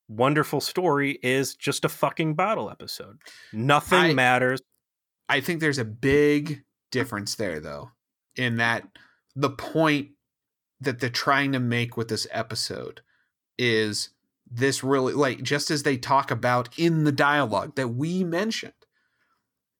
[0.07, 3.19] wonderful story is just a fucking bottle episode.
[3.51, 4.61] Nothing I- matters.
[5.29, 7.91] I think there's a big difference there, though,
[8.35, 8.87] in that
[9.35, 10.09] the point
[10.81, 13.01] that they're trying to make with this episode
[13.57, 14.09] is
[14.49, 18.73] this really like just as they talk about in the dialogue that we mentioned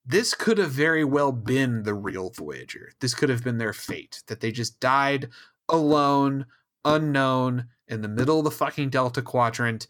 [0.06, 4.24] this could have very well been the real voyager this could have been their fate
[4.28, 5.30] that they just died
[5.70, 6.46] alone
[6.86, 9.88] unknown in the middle of the fucking delta quadrant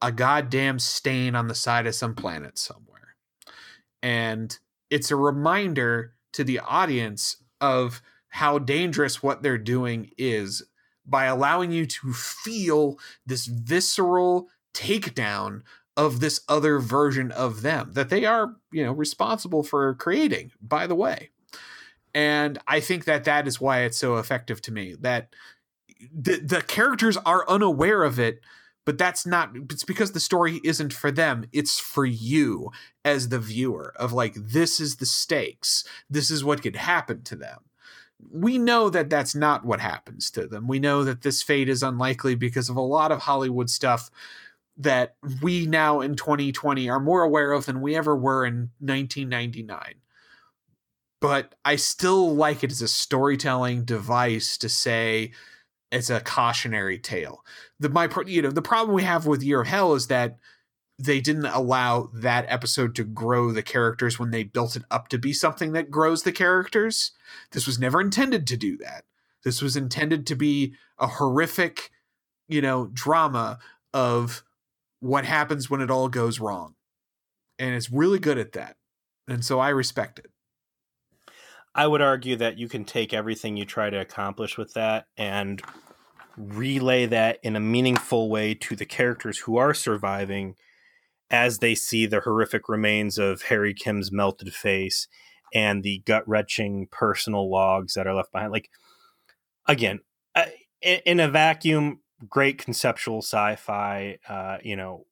[0.00, 3.16] a goddamn stain on the side of some planet somewhere
[4.02, 4.58] and
[4.90, 10.62] it's a reminder to the audience of how dangerous what they're doing is
[11.06, 15.62] by allowing you to feel this visceral takedown
[15.96, 20.86] of this other version of them that they are, you know, responsible for creating, by
[20.86, 21.30] the way.
[22.14, 25.34] And I think that that is why it's so effective to me that
[26.12, 28.40] the, the characters are unaware of it,
[28.84, 31.44] but that's not, it's because the story isn't for them.
[31.52, 32.70] It's for you
[33.04, 35.84] as the viewer of like, this is the stakes.
[36.10, 37.60] This is what could happen to them
[38.30, 40.68] we know that that's not what happens to them.
[40.68, 44.10] We know that this fate is unlikely because of a lot of Hollywood stuff
[44.76, 49.94] that we now in 2020 are more aware of than we ever were in 1999.
[51.20, 55.32] But I still like it as a storytelling device to say
[55.92, 57.44] it's a cautionary tale.
[57.78, 60.38] The my you know the problem we have with Year of Hell is that
[60.98, 65.18] they didn't allow that episode to grow the characters when they built it up to
[65.18, 67.12] be something that grows the characters.
[67.52, 69.04] This was never intended to do that.
[69.44, 71.90] This was intended to be a horrific,
[72.48, 73.58] you know, drama
[73.92, 74.44] of
[75.00, 76.74] what happens when it all goes wrong.
[77.58, 78.76] And it's really good at that.
[79.28, 80.30] And so I respect it.
[81.74, 85.62] I would argue that you can take everything you try to accomplish with that and
[86.36, 90.54] relay that in a meaningful way to the characters who are surviving
[91.30, 95.08] as they see the horrific remains of Harry Kim's melted face
[95.54, 98.52] and the gut wrenching personal logs that are left behind.
[98.52, 98.70] Like,
[99.66, 100.00] again,
[100.82, 104.18] in a vacuum, great conceptual sci-fi.
[104.28, 105.06] Uh, you know,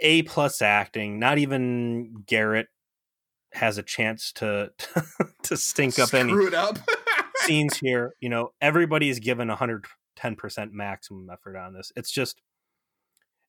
[0.00, 1.18] a plus acting.
[1.18, 2.68] Not even Garrett
[3.52, 4.72] has a chance to
[5.42, 6.78] to, stink up any it up.
[7.36, 8.14] scenes here.
[8.20, 11.92] You know, everybody is given 110 percent maximum effort on this.
[11.96, 12.40] It's just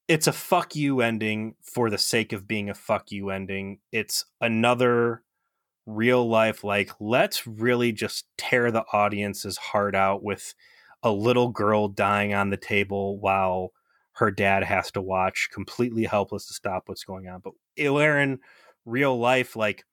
[0.08, 3.80] it's a fuck you ending for the sake of being a fuck you ending.
[3.92, 5.24] It's another
[5.90, 10.54] real life like let's really just tear the audience's heart out with
[11.02, 13.72] a little girl dying on the table while
[14.12, 18.40] her dad has to watch completely helpless to stop what's going on but in
[18.86, 19.84] real life like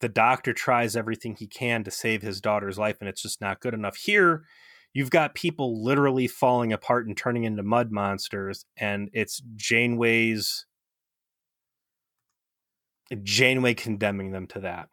[0.00, 3.60] the doctor tries everything he can to save his daughter's life and it's just not
[3.60, 4.44] good enough here
[4.92, 10.66] you've got people literally falling apart and turning into mud monsters and it's janeway's
[13.22, 14.88] janeway condemning them to that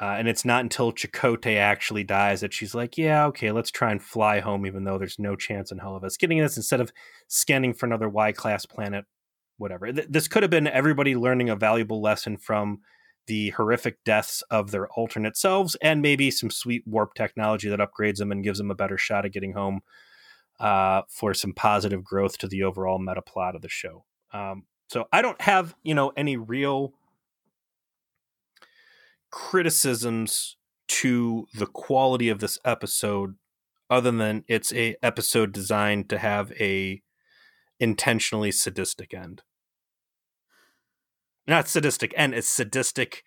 [0.00, 3.90] uh, and it's not until Chakotay actually dies that she's like, yeah, okay, let's try
[3.90, 6.80] and fly home, even though there's no chance in hell of us getting this instead
[6.80, 6.90] of
[7.28, 9.04] scanning for another Y class planet,
[9.58, 9.92] whatever.
[9.92, 12.80] Th- this could have been everybody learning a valuable lesson from
[13.30, 18.16] the horrific deaths of their alternate selves and maybe some sweet warp technology that upgrades
[18.16, 19.82] them and gives them a better shot at getting home
[20.58, 24.04] uh, for some positive growth to the overall meta plot of the show.
[24.32, 26.92] Um, so I don't have, you know, any real
[29.30, 30.56] criticisms
[30.88, 33.36] to the quality of this episode
[33.88, 37.00] other than it's a episode designed to have a
[37.78, 39.42] intentionally sadistic end
[41.50, 43.24] not sadistic end it's sadistic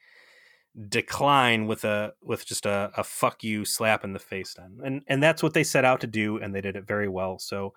[0.90, 4.80] decline with a with just a, a fuck you slap in the face then.
[4.84, 7.38] And and that's what they set out to do and they did it very well.
[7.40, 7.74] So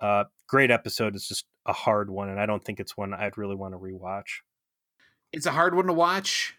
[0.00, 1.16] uh great episode.
[1.16, 3.78] It's just a hard one and i don't think it's one i'd really want to
[3.78, 4.42] rewatch.
[5.32, 6.54] It's a hard one to watch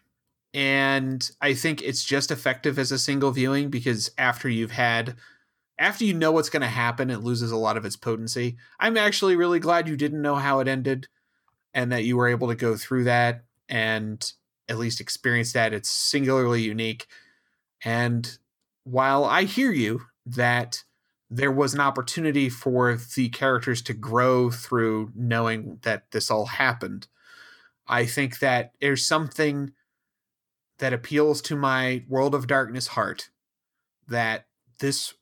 [0.53, 5.15] and I think it's just effective as a single viewing because after you've had
[5.79, 8.57] after you know what's going to happen it loses a lot of its potency.
[8.79, 11.07] I'm actually really glad you didn't know how it ended
[11.77, 14.33] and that you were able to go through that and
[14.67, 15.73] at least experience that.
[15.73, 17.05] It's singularly unique.
[17.85, 18.37] And
[18.83, 20.83] while I hear you that
[21.29, 27.07] there was an opportunity for the characters to grow through knowing that this all happened,
[27.87, 29.71] I think that there's something
[30.79, 33.29] that appeals to my world of darkness heart
[34.07, 34.47] that
[34.79, 35.13] this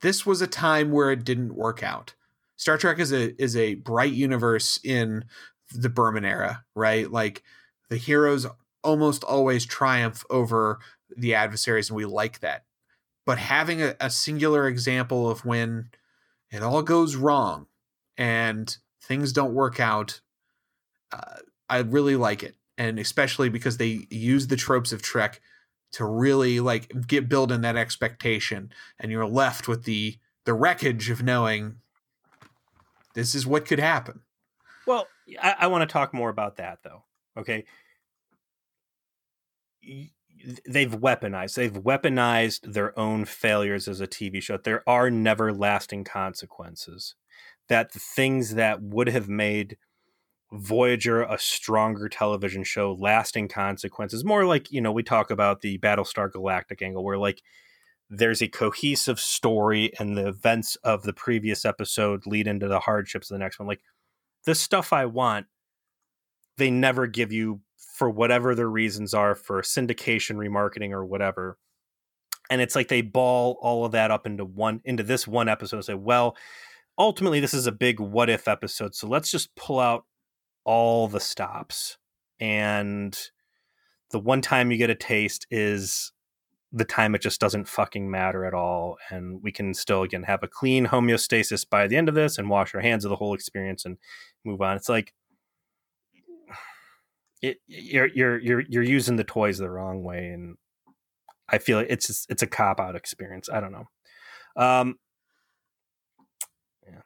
[0.00, 2.14] this was a time where it didn't work out.
[2.56, 5.24] Star Trek is a is a bright universe in
[5.72, 7.10] the Berman era, right?
[7.10, 7.42] Like
[7.88, 8.46] the heroes
[8.82, 10.78] almost always triumph over
[11.16, 12.64] the adversaries, and we like that.
[13.24, 15.90] But having a, a singular example of when
[16.50, 17.66] it all goes wrong
[18.16, 20.20] and things don't work out,
[21.12, 21.38] uh,
[21.68, 25.40] I really like it and especially because they use the tropes of Trek
[25.92, 31.10] to really like get build in that expectation, and you're left with the the wreckage
[31.10, 31.76] of knowing
[33.14, 34.20] this is what could happen.
[34.86, 35.08] Well,
[35.42, 37.04] I, I want to talk more about that though.
[37.36, 37.64] Okay.
[40.68, 41.54] They've weaponized.
[41.54, 44.56] They've weaponized their own failures as a TV show.
[44.56, 47.14] There are never lasting consequences.
[47.68, 49.76] That the things that would have made
[50.52, 55.76] Voyager a stronger television show, lasting consequences, more like, you know, we talk about the
[55.78, 57.42] Battlestar Galactica angle where like
[58.08, 63.28] there's a cohesive story and the events of the previous episode lead into the hardships
[63.28, 63.66] of the next one.
[63.66, 63.80] Like
[64.46, 65.46] the stuff I want,
[66.56, 67.60] they never give you
[67.96, 71.58] for whatever their reasons are for syndication, remarketing, or whatever.
[72.48, 75.76] And it's like they ball all of that up into one into this one episode
[75.76, 76.36] and say, well,
[76.96, 78.94] ultimately this is a big what if episode.
[78.94, 80.04] So let's just pull out
[80.64, 81.98] all the stops.
[82.38, 83.18] And
[84.10, 86.12] the one time you get a taste is
[86.72, 90.42] the time it just doesn't fucking matter at all and we can still again have
[90.42, 93.34] a clean homeostasis by the end of this and wash our hands of the whole
[93.34, 93.96] experience and
[94.46, 95.12] move on it's like
[97.42, 100.56] it, you're you're you're you're using the toys the wrong way and
[101.48, 103.88] i feel like it's it's a cop out experience i don't know
[104.56, 104.96] um
[106.86, 107.02] yeah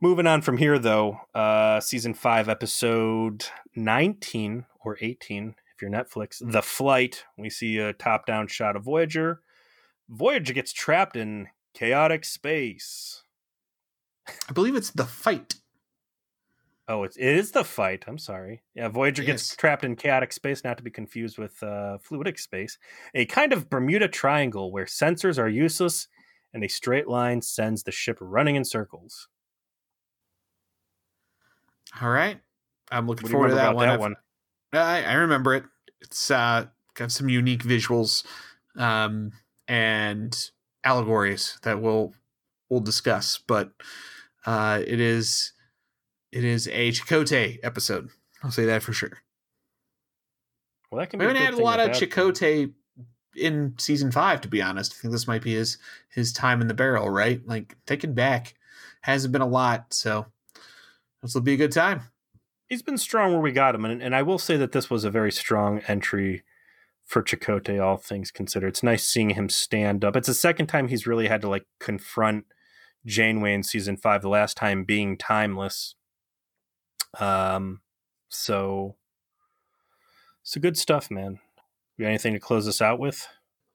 [0.00, 3.46] moving on from here though uh season 5 episode
[3.76, 7.24] 19 or 18 if you're Netflix, The Flight.
[7.36, 9.42] We see a top down shot of Voyager.
[10.08, 13.22] Voyager gets trapped in chaotic space.
[14.48, 15.56] I believe it's The Fight.
[16.88, 18.04] Oh, it's, it is The Fight.
[18.06, 18.62] I'm sorry.
[18.74, 19.32] Yeah, Voyager yes.
[19.32, 22.78] gets trapped in chaotic space, not to be confused with uh, fluidic space.
[23.14, 26.06] A kind of Bermuda Triangle where sensors are useless
[26.54, 29.28] and a straight line sends the ship running in circles.
[32.00, 32.38] All right.
[32.90, 33.88] I'm looking forward to that one.
[33.88, 34.14] that one.
[34.72, 35.64] I, I remember it.
[36.00, 38.24] It's uh, got some unique visuals
[38.76, 39.32] um,
[39.66, 40.50] and
[40.84, 42.14] allegories that we'll
[42.68, 43.72] we'll discuss, but
[44.44, 45.52] uh, it is
[46.36, 48.10] it is a Chakotay episode.
[48.42, 49.18] I'll say that for sure.
[50.90, 51.18] Well, that can.
[51.18, 52.72] We haven't had a lot of Chakotay
[53.34, 54.94] in season five, to be honest.
[54.94, 55.78] I think this might be his
[56.08, 57.40] his time in the barrel, right?
[57.46, 58.54] Like taken back
[59.02, 60.26] hasn't been a lot, so
[61.22, 62.02] this will be a good time
[62.68, 65.04] he's been strong where we got him, and, and I will say that this was
[65.04, 66.42] a very strong entry
[67.04, 68.68] for Chakotay, all things considered.
[68.68, 70.16] It's nice seeing him stand up.
[70.16, 72.46] It's the second time he's really had to like confront
[73.04, 74.22] Janeway in season five.
[74.22, 75.94] The last time being timeless.
[77.20, 77.80] Um,
[78.28, 78.96] so,
[80.42, 81.38] so good stuff, man.
[81.96, 83.26] You got anything to close us out with?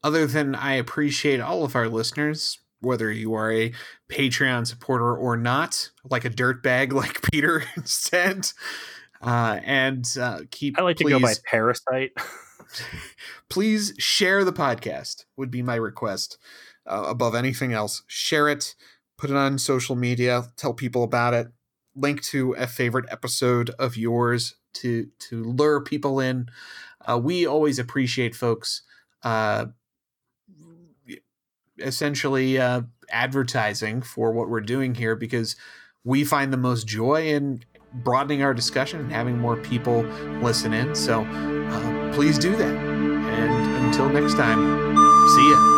[0.03, 3.71] Other than I appreciate all of our listeners, whether you are a
[4.09, 8.47] Patreon supporter or not, like a dirtbag like Peter said.
[9.21, 10.79] Uh, and uh, keep.
[10.79, 12.11] I like please, to go by Parasite.
[13.49, 15.25] please share the podcast.
[15.37, 16.37] Would be my request
[16.87, 18.03] uh, above anything else.
[18.07, 18.75] Share it.
[19.17, 20.45] Put it on social media.
[20.57, 21.47] Tell people about it.
[21.95, 26.47] Link to a favorite episode of yours to to lure people in.
[27.05, 28.83] Uh, we always appreciate folks
[29.23, 29.65] uh,
[31.79, 35.55] essentially uh, advertising for what we're doing here because
[36.03, 37.63] we find the most joy in
[37.93, 40.03] broadening our discussion and having more people
[40.41, 40.95] listen in.
[40.95, 42.75] So uh, please do that.
[42.75, 44.95] And until next time,
[45.27, 45.70] see ya.